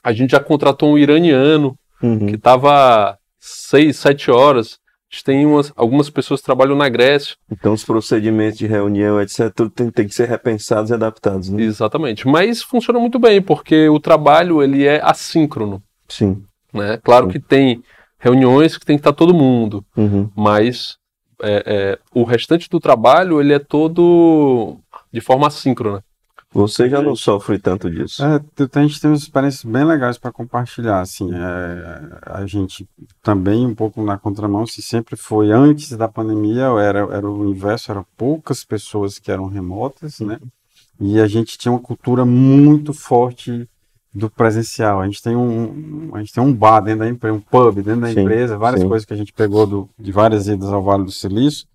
A 0.02 0.12
gente 0.12 0.30
já 0.32 0.40
contratou 0.40 0.92
um 0.92 0.98
iraniano 0.98 1.76
que 2.00 2.06
Uhum. 2.06 2.28
estava 2.30 3.16
seis, 3.38 3.96
sete 3.96 4.30
horas 4.30 4.78
A 5.10 5.14
gente 5.14 5.24
tem 5.24 5.44
umas, 5.46 5.70
algumas 5.76 6.08
pessoas 6.10 6.40
que 6.40 6.46
trabalham 6.46 6.74
na 6.74 6.88
Grécia. 6.88 7.36
Então 7.50 7.74
os 7.74 7.84
procedimentos 7.84 8.58
de 8.58 8.66
reunião, 8.66 9.20
etc., 9.20 9.52
tudo 9.54 9.68
tem, 9.70 9.90
tem 9.90 10.08
que 10.08 10.14
ser 10.14 10.26
repensados 10.26 10.90
e 10.90 10.94
adaptados, 10.94 11.50
né? 11.50 11.62
Exatamente. 11.62 12.26
Mas 12.26 12.62
funciona 12.62 12.98
muito 12.98 13.18
bem, 13.18 13.42
porque 13.42 13.88
o 13.90 14.00
trabalho 14.00 14.62
ele 14.62 14.86
é 14.86 15.00
assíncrono. 15.04 15.82
Sim. 16.08 16.42
Né? 16.72 16.98
Claro 17.04 17.28
que 17.28 17.38
tem 17.38 17.82
reuniões 18.18 18.78
que 18.78 18.86
tem 18.86 18.96
que 18.96 19.00
estar 19.00 19.12
todo 19.12 19.34
mundo, 19.34 19.84
Uhum. 19.96 20.30
mas 20.34 20.96
é, 21.42 21.62
é, 21.66 21.98
o 22.14 22.24
restante 22.24 22.68
do 22.70 22.80
trabalho 22.80 23.38
ele 23.40 23.52
é 23.52 23.58
todo 23.58 24.78
de 25.12 25.20
forma 25.20 25.46
assíncrona. 25.46 26.02
Você 26.54 26.88
já 26.88 27.00
não 27.00 27.16
sofre 27.16 27.58
tanto 27.58 27.90
disso. 27.90 28.22
É, 28.22 28.36
a 28.36 28.82
gente 28.82 29.00
tem 29.00 29.10
umas 29.10 29.22
experiências 29.22 29.64
bem 29.64 29.84
legais 29.84 30.18
para 30.18 30.30
compartilhar, 30.30 31.00
assim, 31.00 31.30
é, 31.32 32.18
a 32.22 32.46
gente 32.46 32.86
também 33.22 33.66
um 33.66 33.74
pouco 33.74 34.02
na 34.02 34.18
contramão, 34.18 34.66
se 34.66 34.82
sempre 34.82 35.16
foi 35.16 35.50
antes 35.50 35.96
da 35.96 36.08
pandemia, 36.08 36.64
era, 36.80 37.00
era 37.10 37.28
o 37.28 37.48
inverso, 37.48 37.90
eram 37.90 38.04
poucas 38.16 38.64
pessoas 38.64 39.18
que 39.18 39.30
eram 39.30 39.46
remotas, 39.46 40.20
né, 40.20 40.38
e 41.00 41.18
a 41.20 41.26
gente 41.26 41.56
tinha 41.56 41.72
uma 41.72 41.80
cultura 41.80 42.24
muito 42.24 42.92
forte 42.92 43.68
do 44.14 44.28
presencial, 44.28 45.00
a 45.00 45.06
gente 45.06 45.22
tem 45.22 45.34
um, 45.34 46.10
a 46.14 46.18
gente 46.18 46.34
tem 46.34 46.42
um 46.42 46.52
bar 46.52 46.80
dentro 46.80 47.00
da 47.00 47.08
empresa, 47.08 47.34
um 47.34 47.40
pub 47.40 47.76
dentro 47.76 48.02
da 48.02 48.12
Sim, 48.12 48.20
empresa, 48.20 48.58
várias 48.58 48.82
sim. 48.82 48.88
coisas 48.88 49.06
que 49.06 49.14
a 49.14 49.16
gente 49.16 49.32
pegou 49.32 49.66
do, 49.66 49.88
de 49.98 50.12
várias 50.12 50.48
idas 50.48 50.70
ao 50.70 50.82
Vale 50.82 51.04
do 51.04 51.10
Silício, 51.10 51.66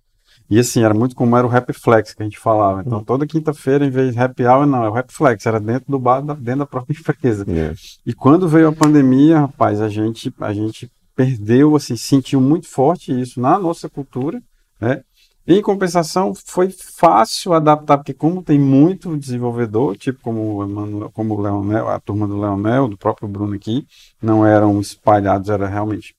e 0.50 0.58
assim, 0.58 0.82
era 0.82 0.94
muito 0.94 1.14
como 1.14 1.36
era 1.36 1.46
o 1.46 1.54
Happy 1.54 1.72
Flex 1.72 2.14
que 2.14 2.22
a 2.22 2.24
gente 2.24 2.38
falava. 2.38 2.82
Então, 2.84 3.04
toda 3.04 3.26
quinta-feira, 3.26 3.84
em 3.84 3.90
vez 3.90 4.12
de 4.14 4.18
Happy 4.20 4.44
Hour, 4.44 4.66
não, 4.66 4.84
é 4.84 4.88
o 4.90 4.96
Happy 4.96 5.12
Flex, 5.12 5.44
era 5.46 5.60
dentro 5.60 5.90
do 5.90 5.98
bar, 5.98 6.20
da- 6.22 6.34
dentro 6.34 6.60
da 6.60 6.66
própria 6.66 6.94
empresa. 6.98 7.44
É. 7.48 7.74
E 8.06 8.14
quando 8.14 8.48
veio 8.48 8.68
a 8.68 8.72
pandemia, 8.72 9.40
rapaz, 9.40 9.80
a 9.80 9.88
gente, 9.88 10.32
a 10.40 10.52
gente 10.52 10.90
perdeu, 11.14 11.74
assim, 11.76 11.96
sentiu 11.96 12.40
muito 12.40 12.68
forte 12.68 13.18
isso 13.18 13.40
na 13.40 13.58
nossa 13.58 13.88
cultura, 13.88 14.40
né? 14.80 15.02
Em 15.50 15.62
compensação, 15.62 16.34
foi 16.34 16.68
fácil 16.70 17.54
adaptar, 17.54 17.96
porque 17.96 18.12
como 18.12 18.42
tem 18.42 18.58
muito 18.58 19.16
desenvolvedor, 19.16 19.96
tipo 19.96 20.20
como 20.20 20.56
o 20.56 20.62
Emanuel, 20.62 21.10
como 21.14 21.34
o 21.34 21.40
Leonel, 21.40 21.88
a 21.88 21.98
turma 21.98 22.28
do 22.28 22.38
Leonel, 22.38 22.86
do 22.86 22.98
próprio 22.98 23.26
Bruno 23.26 23.54
aqui, 23.54 23.86
não 24.22 24.44
eram 24.44 24.78
espalhados, 24.78 25.48
era 25.48 25.66
realmente 25.66 26.14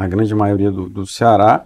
a 0.00 0.08
grande 0.08 0.34
maioria 0.34 0.70
do, 0.70 0.88
do 0.88 1.06
Ceará. 1.06 1.62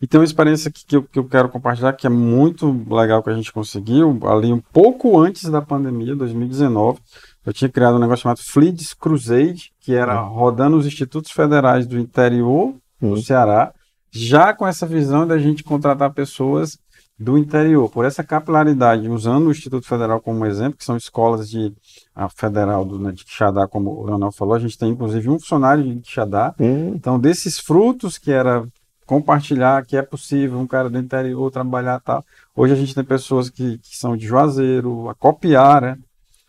E 0.00 0.06
tem 0.06 0.20
uma 0.20 0.24
experiência 0.24 0.70
que, 0.70 0.84
que, 0.84 0.96
eu, 0.96 1.02
que 1.02 1.18
eu 1.18 1.24
quero 1.24 1.48
compartilhar, 1.48 1.94
que 1.94 2.06
é 2.06 2.10
muito 2.10 2.84
legal 2.90 3.22
que 3.22 3.30
a 3.30 3.34
gente 3.34 3.50
conseguiu, 3.50 4.18
ali 4.24 4.52
um 4.52 4.60
pouco 4.60 5.18
antes 5.18 5.48
da 5.48 5.62
pandemia, 5.62 6.14
2019, 6.14 6.98
eu 7.46 7.52
tinha 7.52 7.70
criado 7.70 7.96
um 7.96 7.98
negócio 7.98 8.24
chamado 8.24 8.42
Fleets 8.42 8.92
Crusade, 8.92 9.72
que 9.80 9.94
era 9.94 10.20
rodando 10.20 10.76
os 10.76 10.86
institutos 10.86 11.30
federais 11.30 11.86
do 11.86 11.98
interior 11.98 12.74
do 13.00 13.14
Hum. 13.14 13.16
Ceará, 13.16 13.72
já 14.10 14.52
com 14.52 14.66
essa 14.66 14.86
visão 14.86 15.26
da 15.26 15.38
gente 15.38 15.64
contratar 15.64 16.12
pessoas 16.12 16.78
do 17.18 17.38
interior, 17.38 17.90
por 17.90 18.04
essa 18.04 18.22
capilaridade, 18.22 19.08
usando 19.08 19.46
o 19.46 19.50
Instituto 19.50 19.86
Federal 19.86 20.20
como 20.20 20.44
exemplo, 20.44 20.78
que 20.78 20.84
são 20.84 20.96
escolas 20.96 21.48
de 21.48 21.72
a 22.18 22.28
federal 22.28 22.84
do, 22.84 22.98
né, 22.98 23.12
de 23.12 23.24
Quixadá, 23.24 23.68
como 23.68 23.90
o 23.90 24.04
Leonel 24.04 24.32
falou, 24.32 24.54
a 24.54 24.58
gente 24.58 24.76
tem 24.76 24.90
inclusive 24.90 25.30
um 25.30 25.38
funcionário 25.38 25.84
de 25.84 26.00
Quixadá, 26.00 26.52
Hum, 26.58 26.94
então, 26.94 27.18
desses 27.18 27.60
frutos 27.60 28.18
que 28.18 28.32
era 28.32 28.66
compartilhar, 29.06 29.86
que 29.86 29.96
é 29.96 30.02
possível 30.02 30.58
um 30.58 30.66
cara 30.66 30.90
do 30.90 30.98
interior 30.98 31.48
trabalhar 31.50 32.00
tal. 32.00 32.24
Hoje 32.56 32.72
a 32.72 32.76
gente 32.76 32.92
tem 32.92 33.04
pessoas 33.04 33.48
que, 33.48 33.78
que 33.78 33.96
são 33.96 34.16
de 34.16 34.26
Juazeiro, 34.26 35.08
a 35.08 35.14
Copiara, 35.14 35.96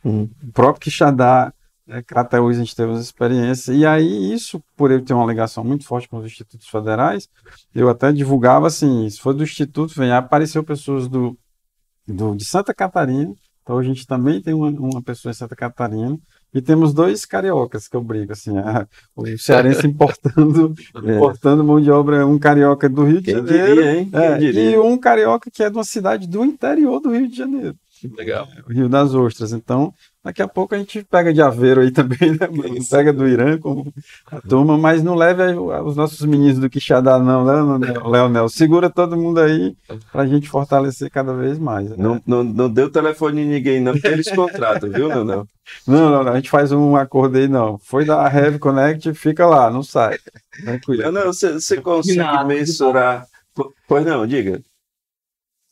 hum. 0.04 0.28
o 0.44 0.52
próprio 0.52 0.82
Quixadá, 0.82 1.54
né, 1.86 2.02
Crateús 2.02 2.58
a 2.58 2.60
gente 2.60 2.76
teve 2.76 2.92
as 2.92 3.02
experiências. 3.02 3.78
E 3.78 3.86
aí, 3.86 4.34
isso, 4.34 4.60
por 4.76 4.90
eu 4.90 5.06
ter 5.06 5.14
uma 5.14 5.26
ligação 5.26 5.64
muito 5.64 5.86
forte 5.86 6.10
com 6.10 6.18
os 6.18 6.26
institutos 6.26 6.68
federais, 6.68 7.30
eu 7.76 7.88
até 7.90 8.12
divulgava 8.12 8.66
assim, 8.66 9.08
se 9.08 9.22
for 9.22 9.36
do 9.36 9.44
instituto, 9.44 9.94
vem, 9.96 10.12
apareceu 10.12 10.64
pessoas 10.64 11.08
do, 11.08 11.38
do, 12.08 12.36
de 12.36 12.44
Santa 12.44 12.74
Catarina, 12.74 13.36
então 13.70 13.78
a 13.78 13.84
gente 13.84 14.08
também 14.08 14.42
tem 14.42 14.52
uma, 14.52 14.68
uma 14.72 15.00
pessoa 15.04 15.30
em 15.30 15.36
Santa 15.36 15.56
Catarina, 15.56 16.18
e 16.52 16.60
temos 16.60 16.92
dois 16.92 17.24
cariocas 17.24 17.88
que 17.88 17.96
eu 17.96 18.02
brigo, 18.04 18.32
assim, 18.32 18.58
a- 18.58 18.88
o 19.16 19.28
cearense 19.38 19.86
importando, 19.86 20.74
É. 21.06 21.16
importando 21.16 21.64
mão 21.64 21.80
de 21.80 21.92
obra, 21.92 22.26
um 22.26 22.40
carioca 22.40 22.90
do 22.90 23.04
Rio 23.04 23.22
de 23.22 23.26
Quem 23.26 23.36
Janeiro, 23.36 23.76
diria, 23.76 24.08
é, 24.12 24.42
e 24.74 24.78
um 24.80 24.98
carioca 24.98 25.52
que 25.54 25.62
é 25.62 25.70
de 25.70 25.78
uma 25.78 25.84
cidade 25.84 26.28
do 26.28 26.44
interior 26.44 27.00
do 27.00 27.12
Rio 27.12 27.28
de 27.28 27.38
Janeiro, 27.38 27.76
Legal. 28.18 28.48
o 28.68 28.74
Rio 28.74 28.90
das 28.90 29.14
Ostras. 29.14 29.54
Então, 29.54 29.94
daqui 30.30 30.42
a 30.42 30.48
pouco 30.48 30.74
a 30.76 30.78
gente 30.78 31.04
pega 31.04 31.34
de 31.34 31.42
Aveiro 31.42 31.82
aí 31.82 31.92
também, 31.92 32.32
né? 32.32 32.48
mano? 32.52 32.76
Pega 32.90 33.12
do 33.12 33.28
Irã 33.28 33.58
como 33.58 33.92
a 34.32 34.40
turma, 34.42 34.78
mas 34.78 35.04
não 35.04 35.16
leve 35.16 35.44
os 35.54 35.96
nossos 35.96 36.22
meninos 36.26 36.60
do 36.60 36.70
Quixadá, 36.70 37.18
não, 37.20 37.44
né, 37.80 37.94
Leonel? 38.06 38.48
Segura 38.50 38.90
todo 38.90 39.18
mundo 39.18 39.40
aí 39.40 39.76
pra 40.12 40.26
gente 40.28 40.48
fortalecer 40.50 41.10
cada 41.10 41.34
vez 41.34 41.58
mais. 41.60 41.90
né? 41.90 41.96
Não, 41.98 42.22
não, 42.26 42.44
não 42.44 42.70
deu 42.70 42.90
telefone 42.92 43.42
de 43.44 43.48
ninguém, 43.50 43.82
não, 43.82 43.94
porque 43.94 44.08
eles 44.08 44.30
contratam, 44.32 44.90
viu, 44.90 45.08
Leonel? 45.08 45.46
Não, 45.88 46.10
não, 46.10 46.24
não, 46.24 46.32
a 46.32 46.36
gente 46.36 46.50
faz 46.50 46.72
um 46.72 46.96
acordo 46.96 47.38
aí, 47.38 47.48
não. 47.48 47.78
Foi 47.78 48.04
da 48.06 48.24
Heavy 48.34 48.58
Connect, 48.60 49.14
fica 49.14 49.46
lá, 49.46 49.70
não 49.70 49.84
sai. 49.84 50.18
Tranquilo. 50.64 51.02
Leonel, 51.04 51.28
você, 51.34 51.54
você 51.54 51.78
consegue 51.82 52.44
mensurar. 52.48 53.26
Po- 53.56 53.74
Pois 53.88 54.06
não, 54.06 54.26
diga. 54.26 54.62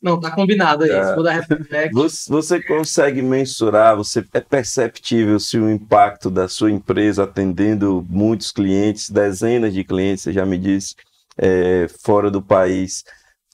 Não, 0.00 0.20
tá 0.20 0.30
combinado 0.30 0.84
aí. 0.84 0.90
É. 0.90 1.04
Se 1.04 1.14
for 1.14 1.22
da 1.22 1.32
Reflect, 1.32 1.92
Você, 1.92 2.30
você 2.30 2.62
consegue 2.62 3.20
mensurar, 3.20 3.96
você 3.96 4.24
é 4.32 4.40
perceptível 4.40 5.40
se 5.40 5.58
o 5.58 5.68
impacto 5.68 6.30
da 6.30 6.48
sua 6.48 6.70
empresa 6.70 7.24
atendendo 7.24 8.06
muitos 8.08 8.52
clientes, 8.52 9.10
dezenas 9.10 9.72
de 9.74 9.82
clientes, 9.82 10.22
você 10.22 10.32
já 10.32 10.46
me 10.46 10.56
disse, 10.56 10.94
é, 11.36 11.88
fora 12.02 12.30
do 12.30 12.40
país, 12.40 13.02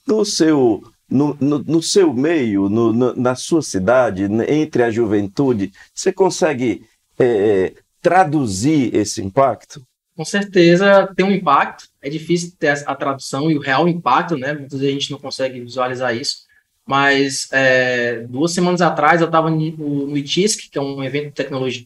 no 0.07 0.23
seu, 0.23 0.81
no, 1.09 1.35
no, 1.39 1.59
no 1.59 1.81
seu 1.81 2.13
meio, 2.13 2.69
no- 2.69 2.93
no- 2.93 3.15
na 3.15 3.33
sua 3.35 3.61
cidade, 3.63 4.27
né, 4.29 4.45
entre 4.47 4.83
a 4.83 4.91
juventude, 4.91 5.71
você 5.93 6.13
consegue 6.13 6.85
é, 7.17 7.73
traduzir 8.01 8.93
esse 8.93 9.21
impacto? 9.21 9.81
Com 10.15 10.23
certeza 10.23 11.11
tem 11.15 11.25
um 11.25 11.31
impacto. 11.31 11.89
É 12.01 12.09
difícil 12.09 12.53
ter 12.57 12.83
a 12.85 12.95
tradução 12.95 13.51
e 13.51 13.57
o 13.57 13.61
real 13.61 13.87
impacto, 13.87 14.37
né? 14.37 14.53
Muitas 14.53 14.79
vezes 14.79 14.95
a 14.95 14.99
gente 14.99 15.11
não 15.11 15.19
consegue 15.19 15.59
visualizar 15.59 16.15
isso. 16.15 16.45
Mas 16.85 17.47
é, 17.51 18.21
duas 18.29 18.53
semanas 18.53 18.81
atrás 18.81 19.19
eu 19.19 19.25
estava 19.27 19.49
no, 19.49 20.07
no 20.07 20.17
ITISC, 20.17 20.69
que 20.69 20.77
é 20.77 20.81
um 20.81 21.03
evento 21.03 21.25
de 21.25 21.31
tecnologia 21.31 21.85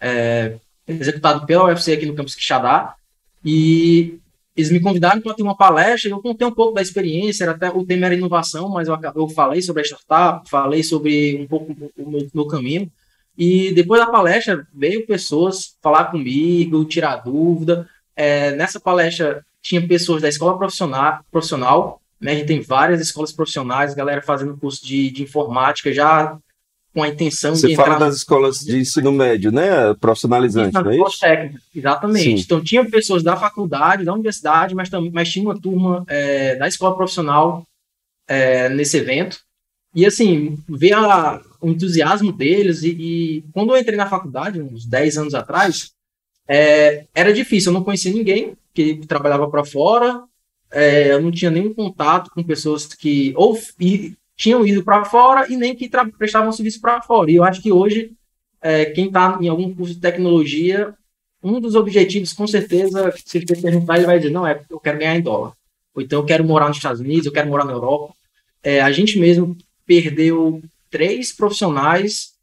é, 0.00 0.54
executado 0.86 1.44
pela 1.46 1.64
UFC 1.66 1.92
aqui 1.92 2.06
no 2.06 2.14
campus 2.14 2.34
Quixadá, 2.34 2.94
e 3.44 4.18
eles 4.56 4.70
me 4.70 4.80
convidaram 4.80 5.20
para 5.20 5.34
ter 5.34 5.42
uma 5.42 5.56
palestra, 5.56 6.08
e 6.08 6.12
eu 6.12 6.20
contei 6.20 6.46
um 6.46 6.52
pouco 6.52 6.74
da 6.74 6.82
experiência, 6.82 7.44
era 7.44 7.52
até 7.52 7.70
o 7.70 7.84
tema 7.84 8.06
era 8.06 8.14
inovação, 8.14 8.68
mas 8.68 8.88
eu, 8.88 8.98
eu 9.14 9.28
falei 9.28 9.62
sobre 9.62 9.82
a 9.82 9.84
startup, 9.84 10.48
falei 10.48 10.82
sobre 10.82 11.36
um 11.36 11.46
pouco 11.46 11.72
o 11.96 12.10
meu, 12.10 12.28
meu 12.32 12.46
caminho, 12.46 12.90
e 13.42 13.72
depois 13.72 14.00
da 14.00 14.06
palestra 14.10 14.66
veio 14.74 15.06
pessoas 15.06 15.74
falar 15.82 16.04
comigo, 16.06 16.84
tirar 16.84 17.16
dúvida. 17.16 17.88
É, 18.14 18.52
nessa 18.52 18.78
palestra 18.78 19.44
tinha 19.62 19.86
pessoas 19.86 20.20
da 20.20 20.28
escola 20.28 20.58
profissional, 20.58 21.24
profissional 21.30 22.00
né? 22.20 22.32
A 22.32 22.34
gente 22.34 22.46
tem 22.48 22.60
várias 22.60 23.00
escolas 23.00 23.32
profissionais, 23.32 23.94
galera 23.94 24.20
fazendo 24.20 24.56
curso 24.56 24.84
de, 24.86 25.10
de 25.10 25.22
informática 25.22 25.92
já 25.92 26.36
com 26.92 27.02
a 27.02 27.08
intenção 27.08 27.54
Você 27.54 27.68
de 27.68 27.76
fala 27.76 27.94
entrar 27.94 28.06
das 28.06 28.16
escolas 28.16 28.58
de 28.58 28.78
ensino 28.78 29.10
médio, 29.12 29.50
né? 29.50 29.94
Profissionalizante, 30.00 30.74
na 30.74 30.82
não 30.82 30.90
é 30.90 30.98
isso? 30.98 31.20
técnica, 31.20 31.60
exatamente. 31.74 32.24
Sim. 32.36 32.42
Então 32.44 32.60
tinha 32.62 32.84
pessoas 32.84 33.22
da 33.22 33.36
faculdade, 33.36 34.04
da 34.04 34.12
universidade, 34.12 34.74
mas 34.74 34.90
também 34.90 35.10
mas 35.10 35.30
tinha 35.30 35.44
uma 35.44 35.58
turma 35.58 36.04
é, 36.08 36.56
da 36.56 36.68
escola 36.68 36.94
profissional 36.94 37.64
é, 38.28 38.68
nesse 38.68 38.98
evento. 38.98 39.38
E 39.94 40.04
assim, 40.04 40.58
ver 40.68 40.92
a- 40.92 41.40
o 41.60 41.68
entusiasmo 41.68 42.32
deles, 42.32 42.82
e, 42.82 42.90
e 42.90 43.44
quando 43.52 43.74
eu 43.74 43.80
entrei 43.80 43.96
na 43.96 44.08
faculdade, 44.08 44.60
uns 44.60 44.86
10 44.86 45.18
anos 45.18 45.34
atrás, 45.34 45.92
é, 46.48 47.06
era 47.14 47.32
difícil, 47.32 47.70
eu 47.70 47.74
não 47.74 47.84
conhecia 47.84 48.12
ninguém 48.12 48.56
que 48.74 48.96
trabalhava 49.06 49.48
para 49.50 49.64
fora, 49.64 50.24
é, 50.70 51.12
eu 51.12 51.20
não 51.20 51.30
tinha 51.30 51.50
nenhum 51.50 51.74
contato 51.74 52.30
com 52.30 52.42
pessoas 52.42 52.86
que 52.86 53.32
ou 53.36 53.58
e- 53.78 54.14
tinham 54.36 54.66
ido 54.66 54.82
para 54.82 55.04
fora 55.04 55.52
e 55.52 55.56
nem 55.56 55.74
que 55.76 55.90
prestavam 56.16 56.50
serviço 56.50 56.80
para 56.80 57.02
fora. 57.02 57.30
E 57.30 57.34
eu 57.34 57.44
acho 57.44 57.60
que 57.60 57.70
hoje, 57.70 58.12
é, 58.62 58.86
quem 58.86 59.06
está 59.08 59.38
em 59.40 59.48
algum 59.48 59.74
curso 59.74 59.94
de 59.94 60.00
tecnologia, 60.00 60.94
um 61.42 61.60
dos 61.60 61.74
objetivos, 61.74 62.32
com 62.32 62.46
certeza, 62.46 63.12
se 63.24 63.40
você 63.40 63.60
perguntar, 63.60 63.96
ele 63.96 64.06
vai 64.06 64.18
dizer: 64.18 64.30
não, 64.30 64.46
é 64.46 64.60
eu 64.70 64.80
quero 64.80 64.98
ganhar 64.98 65.16
em 65.16 65.22
dólar. 65.22 65.52
Ou 65.94 66.02
então 66.02 66.20
eu 66.20 66.24
quero 66.24 66.44
morar 66.44 66.68
nos 66.68 66.78
Estados 66.78 67.00
Unidos, 67.00 67.26
eu 67.26 67.32
quero 67.32 67.48
morar 67.48 67.64
na 67.64 67.72
Europa. 67.72 68.14
É, 68.62 68.80
a 68.80 68.90
gente 68.92 69.18
mesmo 69.18 69.56
perdeu 69.86 70.62
três 70.90 71.32
profissionais 71.32 72.34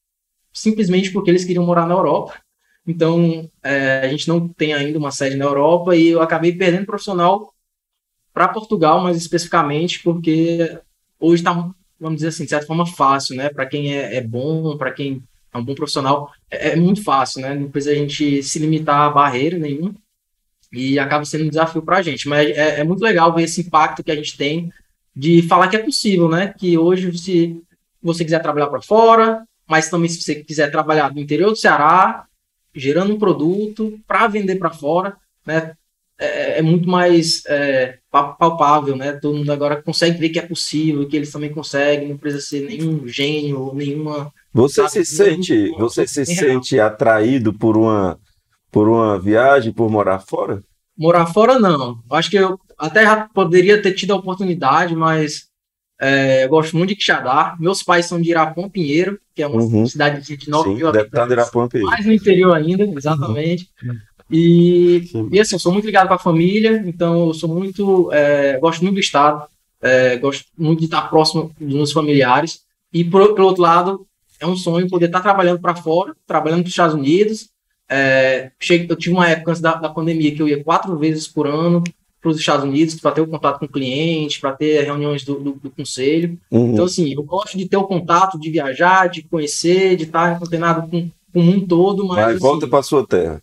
simplesmente 0.53 1.11
porque 1.11 1.29
eles 1.29 1.45
queriam 1.45 1.65
morar 1.65 1.85
na 1.85 1.93
Europa. 1.93 2.33
Então, 2.85 3.49
é, 3.61 3.99
a 4.03 4.07
gente 4.07 4.27
não 4.27 4.47
tem 4.47 4.73
ainda 4.73 4.97
uma 4.97 5.11
sede 5.11 5.35
na 5.35 5.45
Europa 5.45 5.95
e 5.95 6.07
eu 6.07 6.21
acabei 6.21 6.53
perdendo 6.53 6.85
profissional 6.85 7.53
para 8.33 8.47
Portugal, 8.47 9.01
mais 9.01 9.17
especificamente, 9.17 10.01
porque 10.01 10.79
hoje 11.19 11.41
está, 11.41 11.53
vamos 11.99 12.17
dizer 12.17 12.29
assim, 12.29 12.45
de 12.45 12.49
certa 12.49 12.65
forma 12.65 12.85
fácil, 12.85 13.35
né? 13.35 13.49
Para 13.49 13.65
quem 13.65 13.93
é, 13.93 14.15
é 14.15 14.21
bom, 14.21 14.77
para 14.77 14.91
quem 14.91 15.21
é 15.53 15.57
um 15.57 15.63
bom 15.63 15.75
profissional, 15.75 16.31
é, 16.49 16.69
é 16.69 16.75
muito 16.75 17.03
fácil, 17.03 17.41
né? 17.41 17.53
Não 17.53 17.69
precisa 17.69 17.93
a 17.93 17.97
gente 17.97 18.41
se 18.41 18.57
limitar 18.59 19.01
a 19.01 19.09
barreira 19.09 19.57
nenhuma. 19.57 19.93
E 20.71 20.99
acaba 20.99 21.25
sendo 21.25 21.45
um 21.45 21.49
desafio 21.49 21.81
para 21.81 21.97
a 21.97 22.01
gente. 22.01 22.27
Mas 22.27 22.49
é, 22.49 22.79
é, 22.79 22.83
muito 22.83 23.01
legal 23.01 23.33
ver 23.33 23.43
esse 23.43 23.61
impacto 23.61 24.03
que 24.03 24.11
a 24.11 24.15
gente 24.15 24.37
tem 24.37 24.71
de 25.15 25.41
falar 25.43 25.67
que 25.67 25.75
é 25.75 25.83
possível, 25.83 26.29
né? 26.29 26.53
Que 26.57 26.77
hoje, 26.77 27.17
se 27.17 27.61
você 28.01 28.23
quiser 28.23 28.41
trabalhar 28.41 28.67
para 28.67 28.81
fora, 28.81 29.43
mas 29.67 29.89
também 29.89 30.09
se 30.09 30.21
você 30.21 30.35
quiser 30.35 30.71
trabalhar 30.71 31.13
no 31.13 31.19
interior 31.19 31.49
do 31.49 31.55
Ceará, 31.55 32.25
gerando 32.73 33.13
um 33.13 33.19
produto 33.19 33.99
para 34.07 34.27
vender 34.27 34.55
para 34.57 34.69
fora, 34.69 35.17
né? 35.45 35.73
É, 36.19 36.59
é 36.59 36.61
muito 36.63 36.89
mais 36.89 37.43
é, 37.45 37.99
palpável, 38.09 38.95
né? 38.95 39.13
Todo 39.13 39.37
mundo 39.37 39.51
agora 39.51 39.81
consegue 39.81 40.17
ver 40.17 40.29
que 40.29 40.39
é 40.39 40.41
possível, 40.41 41.07
que 41.07 41.15
eles 41.15 41.31
também 41.31 41.53
conseguem, 41.53 42.09
não 42.09 42.17
precisa 42.17 42.43
ser 42.43 42.61
nenhum 42.61 43.07
gênio, 43.07 43.71
nenhuma. 43.75 44.31
Você 44.51 44.81
sabe, 44.81 44.91
se 44.91 45.05
sente, 45.05 45.69
você 45.77 46.07
se 46.07 46.25
sente 46.25 46.79
atraído 46.79 47.53
por 47.53 47.77
uma 47.77 48.19
por 48.71 48.89
uma 48.89 49.19
viagem, 49.19 49.71
por 49.71 49.89
morar 49.89 50.19
fora? 50.19 50.61
Morar 50.97 51.27
fora 51.27 51.59
não. 51.59 51.99
Acho 52.11 52.29
que 52.29 52.37
eu 52.37 52.59
até 52.77 53.03
já 53.03 53.27
poderia 53.33 53.81
ter 53.81 53.93
tido 53.93 54.13
a 54.13 54.17
oportunidade, 54.17 54.95
mas 54.95 55.47
é, 55.99 56.45
eu 56.45 56.49
gosto 56.49 56.75
muito 56.77 56.89
de 56.89 56.95
Quixadá. 56.95 57.55
Meus 57.59 57.81
pais 57.83 58.05
são 58.05 58.21
de 58.21 58.29
Irapão 58.29 58.69
Pinheiro, 58.69 59.19
que 59.35 59.41
é 59.41 59.47
uma 59.47 59.61
Uhum. 59.61 59.85
cidade 59.87 60.21
de 60.37 60.49
9 60.49 60.69
Sim, 60.69 60.75
mil 60.75 60.87
estar 60.87 60.99
habitantes. 61.01 61.31
Irapuã, 61.31 61.69
Mais 61.83 62.05
no 62.05 62.13
interior 62.13 62.53
ainda, 62.55 62.83
exatamente. 62.85 63.67
E, 64.29 65.03
Sim. 65.11 65.29
e 65.31 65.39
assim, 65.39 65.55
eu 65.55 65.59
sou 65.59 65.71
muito 65.71 65.85
ligado 65.85 66.07
com 66.07 66.13
a 66.13 66.19
família, 66.19 66.83
então 66.85 67.27
eu 67.27 67.33
sou 67.33 67.49
muito. 67.49 68.09
é, 68.11 68.57
gosto 68.59 68.81
muito 68.81 68.95
do 68.95 68.99
Estado, 68.99 69.43
é, 69.81 70.17
gosto 70.17 70.45
muito 70.57 70.79
de 70.79 70.85
estar 70.85 71.03
próximo 71.09 71.51
dos 71.59 71.73
meus 71.73 71.91
familiares. 71.91 72.61
E, 72.91 73.03
por, 73.03 73.33
pelo 73.33 73.47
outro 73.47 73.63
lado, 73.63 74.05
é 74.39 74.45
um 74.45 74.55
sonho 74.55 74.87
poder 74.89 75.05
estar 75.07 75.21
trabalhando 75.21 75.59
para 75.59 75.75
fora, 75.75 76.13
trabalhando 76.25 76.59
para 76.61 76.67
os 76.67 76.73
Estados 76.73 76.95
Unidos. 76.95 77.49
É, 77.89 78.51
cheguei- 78.59 78.85
eu 78.89 78.95
tive 78.97 79.15
uma 79.15 79.29
época 79.29 79.51
antes 79.51 79.61
da, 79.61 79.75
da 79.75 79.89
pandemia 79.89 80.35
que 80.35 80.41
eu 80.41 80.47
ia 80.47 80.61
quatro 80.61 80.97
vezes 80.97 81.25
por 81.27 81.47
ano 81.47 81.81
para 82.21 82.31
os 82.31 82.39
Estados 82.39 82.65
Unidos 82.65 82.95
para 82.95 83.11
ter 83.11 83.21
o 83.21 83.27
contato 83.27 83.59
com 83.59 83.65
o 83.65 83.69
cliente, 83.69 84.39
para 84.39 84.51
ter 84.53 84.83
reuniões 84.83 85.23
do, 85.23 85.35
do, 85.39 85.51
do 85.53 85.69
conselho. 85.69 86.37
Uhum. 86.51 86.73
Então, 86.73 86.85
assim, 86.85 87.13
eu 87.13 87.23
gosto 87.23 87.57
de 87.57 87.67
ter 87.67 87.77
o 87.77 87.83
contato, 87.83 88.39
de 88.39 88.49
viajar, 88.49 89.07
de 89.07 89.21
conhecer, 89.23 89.95
de 89.95 90.03
estar 90.05 90.41
antenado 90.41 90.87
com, 90.89 91.09
com 91.33 91.39
o 91.39 91.43
mundo 91.43 91.67
todo, 91.67 92.05
mas 92.07 92.17
Mas 92.17 92.29
assim, 92.35 92.39
volta 92.39 92.67
para 92.67 92.83
sua 92.83 93.05
terra. 93.05 93.41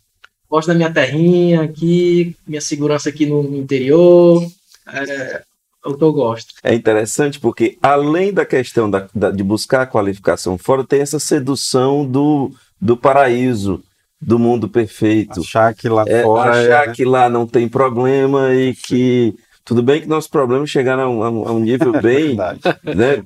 gosto 0.50 0.68
da 0.68 0.74
minha 0.74 0.92
terrinha 0.92 1.62
aqui, 1.62 2.34
minha 2.46 2.60
segurança 2.60 3.08
aqui 3.08 3.26
no, 3.26 3.42
no 3.42 3.56
interior. 3.56 4.44
É, 4.92 5.42
é 5.84 5.88
o 5.88 5.96
que 5.96 6.02
eu 6.04 6.12
gosto. 6.12 6.54
É 6.62 6.74
interessante 6.74 7.38
porque, 7.38 7.78
além 7.82 8.32
da 8.32 8.44
questão 8.44 8.90
da, 8.90 9.06
da- 9.14 9.30
de 9.30 9.42
buscar 9.42 9.82
a 9.82 9.86
qualificação 9.86 10.58
fora, 10.58 10.82
tem 10.84 11.00
essa 11.00 11.18
sedução 11.20 12.04
do, 12.06 12.50
do 12.80 12.96
paraíso, 12.96 13.82
do 14.20 14.38
mundo 14.38 14.68
perfeito. 14.68 15.40
Achar 15.40 15.74
que 15.74 15.88
lá 15.88 16.04
É, 16.06 16.22
fora 16.22 16.50
achar 16.50 16.88
é, 16.88 16.92
que 16.92 17.04
lá 17.04 17.28
não 17.28 17.46
tem 17.46 17.68
problema 17.68 18.54
e 18.54 18.74
que. 18.74 19.34
Tudo 19.64 19.82
bem 19.82 20.02
que 20.02 20.06
nossos 20.08 20.28
problemas 20.28 20.68
chegaram 20.68 21.22
a 21.22 21.30
um, 21.30 21.48
a 21.48 21.52
um- 21.52 21.58
nível 21.60 21.92
bem. 22.02 22.36
verdade. 22.36 22.60
né, 22.84 23.24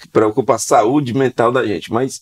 que 0.00 0.08
preocupa 0.08 0.54
a 0.54 0.58
saúde 0.58 1.12
mental 1.12 1.50
da 1.50 1.66
gente. 1.66 1.92
Mas, 1.92 2.20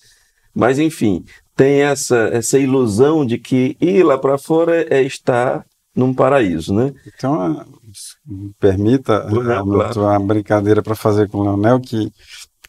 mas 0.54 0.78
enfim, 0.78 1.22
tem 1.54 1.82
essa, 1.82 2.30
essa 2.32 2.58
ilusão 2.58 3.24
de 3.26 3.36
que 3.38 3.76
ir 3.80 4.02
lá 4.02 4.16
para 4.16 4.38
fora 4.38 4.86
é 4.88 5.02
estar 5.02 5.64
num 5.94 6.14
paraíso, 6.14 6.72
né? 6.74 6.94
Então, 7.06 7.66
me 8.26 8.50
permita 8.58 9.26
eh, 9.28 9.62
claro. 9.62 10.00
uma 10.00 10.18
brincadeira 10.18 10.82
para 10.82 10.94
fazer 10.94 11.28
com 11.28 11.38
o 11.38 11.42
Leonel, 11.42 11.80
que 11.80 12.10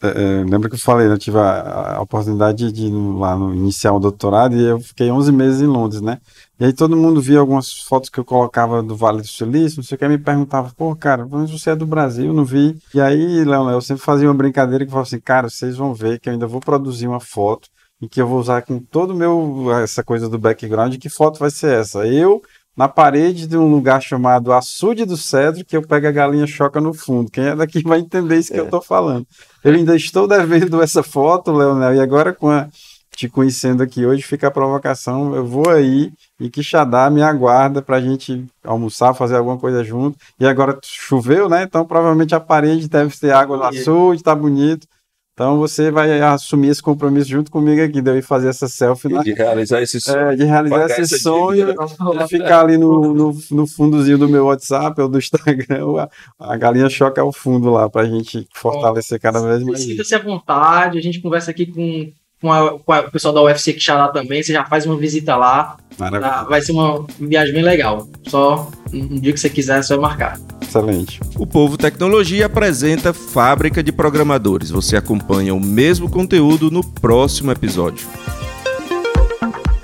eh, 0.02 0.08
eh, 0.08 0.44
lembra 0.48 0.68
que 0.68 0.74
eu 0.74 0.80
falei, 0.80 1.06
né, 1.08 1.14
eu 1.14 1.18
tive 1.18 1.38
a, 1.38 1.96
a 1.96 2.00
oportunidade 2.02 2.70
de 2.72 2.90
lá 2.90 3.36
no 3.36 3.54
iniciar 3.54 3.92
o 3.92 4.00
doutorado 4.00 4.56
e 4.56 4.64
eu 4.64 4.80
fiquei 4.80 5.10
11 5.10 5.32
meses 5.32 5.60
em 5.60 5.66
Londres, 5.66 6.00
né? 6.00 6.18
E 6.58 6.64
aí 6.64 6.72
todo 6.72 6.96
mundo 6.96 7.20
via 7.20 7.38
algumas 7.38 7.72
fotos 7.72 8.10
que 8.10 8.18
eu 8.18 8.24
colocava 8.24 8.82
do 8.82 8.96
Vale 8.96 9.22
do 9.22 9.26
Silício, 9.28 9.78
não 9.78 9.84
sei 9.84 9.96
o 9.96 9.98
que, 9.98 10.08
me 10.08 10.18
perguntava, 10.18 10.72
pô, 10.76 10.94
cara, 10.94 11.26
mas 11.26 11.50
você 11.50 11.70
é 11.70 11.76
do 11.76 11.86
Brasil, 11.86 12.32
não 12.32 12.44
vi. 12.44 12.76
E 12.94 13.00
aí, 13.00 13.44
Leonel, 13.44 13.74
eu 13.74 13.80
sempre 13.80 14.04
fazia 14.04 14.28
uma 14.28 14.34
brincadeira 14.34 14.84
que 14.84 14.88
eu 14.88 14.92
falava 14.92 15.08
assim, 15.08 15.20
cara, 15.20 15.48
vocês 15.48 15.76
vão 15.76 15.94
ver 15.94 16.20
que 16.20 16.28
eu 16.28 16.32
ainda 16.32 16.46
vou 16.46 16.60
produzir 16.60 17.08
uma 17.08 17.20
foto 17.20 17.68
em 18.00 18.08
que 18.08 18.20
eu 18.20 18.26
vou 18.26 18.38
usar 18.38 18.62
com 18.62 18.78
todo 18.78 19.10
o 19.12 19.16
meu, 19.16 19.72
essa 19.82 20.02
coisa 20.04 20.28
do 20.28 20.38
background, 20.38 20.96
que 20.98 21.08
foto 21.08 21.38
vai 21.38 21.50
ser 21.50 21.80
essa? 21.80 22.06
Eu 22.06 22.42
na 22.76 22.88
parede 22.88 23.46
de 23.46 23.56
um 23.56 23.70
lugar 23.70 24.02
chamado 24.02 24.52
Açude 24.52 25.04
do 25.04 25.16
Cedro, 25.16 25.64
que 25.64 25.76
eu 25.76 25.86
pego 25.86 26.08
a 26.08 26.10
galinha 26.10 26.46
choca 26.46 26.80
no 26.80 26.92
fundo. 26.92 27.30
Quem 27.30 27.44
é 27.44 27.56
daqui 27.56 27.82
vai 27.82 28.00
entender 28.00 28.36
isso 28.36 28.52
que 28.52 28.58
eu 28.58 28.64
estou 28.64 28.82
falando. 28.82 29.26
Eu 29.62 29.74
ainda 29.74 29.94
estou 29.94 30.26
devendo 30.26 30.82
essa 30.82 31.02
foto, 31.02 31.52
Leonel, 31.52 31.94
e 31.94 32.00
agora 32.00 32.32
com 32.32 32.50
a, 32.50 32.68
te 33.14 33.28
conhecendo 33.28 33.82
aqui 33.82 34.04
hoje, 34.04 34.22
fica 34.22 34.48
a 34.48 34.50
provocação. 34.50 35.34
Eu 35.34 35.46
vou 35.46 35.70
aí 35.70 36.12
e 36.38 36.50
Quixadá 36.50 37.08
me 37.08 37.22
aguarda 37.22 37.80
para 37.80 37.96
a 37.96 38.00
gente 38.00 38.44
almoçar, 38.62 39.14
fazer 39.14 39.36
alguma 39.36 39.58
coisa 39.58 39.84
junto. 39.84 40.18
E 40.38 40.46
agora 40.46 40.78
choveu, 40.82 41.48
né? 41.48 41.62
Então 41.62 41.84
provavelmente 41.84 42.34
a 42.34 42.40
parede 42.40 42.88
deve 42.88 43.16
ter 43.16 43.32
água 43.32 43.56
no 43.56 43.64
açude, 43.64 44.22
tá 44.22 44.34
bonito. 44.34 44.86
Então 45.34 45.58
você 45.58 45.90
vai 45.90 46.20
assumir 46.20 46.68
esse 46.68 46.80
compromisso 46.80 47.28
junto 47.28 47.50
comigo 47.50 47.82
aqui, 47.82 48.00
de 48.00 48.08
eu 48.08 48.16
ir 48.16 48.22
fazer 48.22 48.48
essa 48.48 48.68
selfie 48.68 49.08
na, 49.08 49.20
De 49.20 49.32
realizar 49.32 49.82
esse 49.82 50.00
sonho. 50.00 50.16
é, 50.16 50.36
de 50.36 50.44
realizar 50.44 50.86
esse 50.86 51.18
sonho 51.18 51.66
dívida. 51.66 52.24
e 52.24 52.28
ficar 52.28 52.60
ali 52.60 52.78
no, 52.78 53.12
no, 53.12 53.36
no 53.50 53.66
fundozinho 53.66 54.16
do 54.16 54.28
meu 54.28 54.46
WhatsApp 54.46 55.00
ou 55.00 55.08
do 55.08 55.18
Instagram, 55.18 55.98
a, 56.38 56.52
a 56.52 56.56
galinha 56.56 56.88
choca 56.88 57.20
ao 57.20 57.32
fundo 57.32 57.68
lá, 57.68 57.90
pra 57.90 58.04
gente 58.04 58.46
fortalecer 58.54 59.20
cada 59.20 59.40
vez 59.40 59.64
mais. 59.64 59.82
Sinta-se 59.82 60.14
à 60.14 60.20
vontade, 60.20 60.98
a 60.98 61.02
gente 61.02 61.20
conversa 61.20 61.50
aqui 61.50 61.66
com, 61.66 62.12
com, 62.44 62.52
a- 62.52 62.78
com 62.78 62.92
a- 62.92 63.00
o 63.00 63.10
pessoal 63.10 63.32
da 63.32 63.42
UFC 63.42 63.72
Quixadá 63.72 64.08
também, 64.08 64.42
você 64.42 64.52
já 64.52 64.64
faz 64.66 64.84
uma 64.84 64.96
visita 64.98 65.34
lá, 65.34 65.76
Maravilha, 65.98 66.30
tá? 66.30 66.44
vai 66.44 66.60
ser 66.60 66.72
uma 66.72 67.06
viagem 67.18 67.54
bem 67.54 67.62
legal. 67.62 68.06
Só 68.28 68.70
um 68.92 69.18
dia 69.18 69.32
que 69.32 69.40
você 69.40 69.48
quiser, 69.48 69.78
é 69.78 69.82
só 69.82 69.98
marcar. 69.98 70.38
excelente. 70.60 71.20
O 71.38 71.46
Povo 71.46 71.78
Tecnologia 71.78 72.44
apresenta 72.46 73.14
Fábrica 73.14 73.82
de 73.82 73.90
Programadores. 73.92 74.70
Você 74.70 74.94
acompanha 74.96 75.54
o 75.54 75.60
mesmo 75.60 76.10
conteúdo 76.10 76.70
no 76.70 76.84
próximo 76.84 77.50
episódio. 77.50 78.06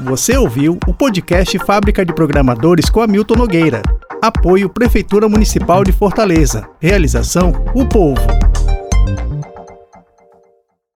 Você 0.00 0.36
ouviu 0.36 0.78
o 0.86 0.92
podcast 0.94 1.58
Fábrica 1.60 2.04
de 2.04 2.12
Programadores 2.12 2.90
com 2.90 3.00
Hamilton 3.00 3.34
Nogueira. 3.36 3.82
Apoio 4.20 4.68
Prefeitura 4.68 5.28
Municipal 5.28 5.82
de 5.84 5.92
Fortaleza. 5.92 6.68
Realização 6.80 7.52
O 7.74 7.86
Povo. 7.86 8.20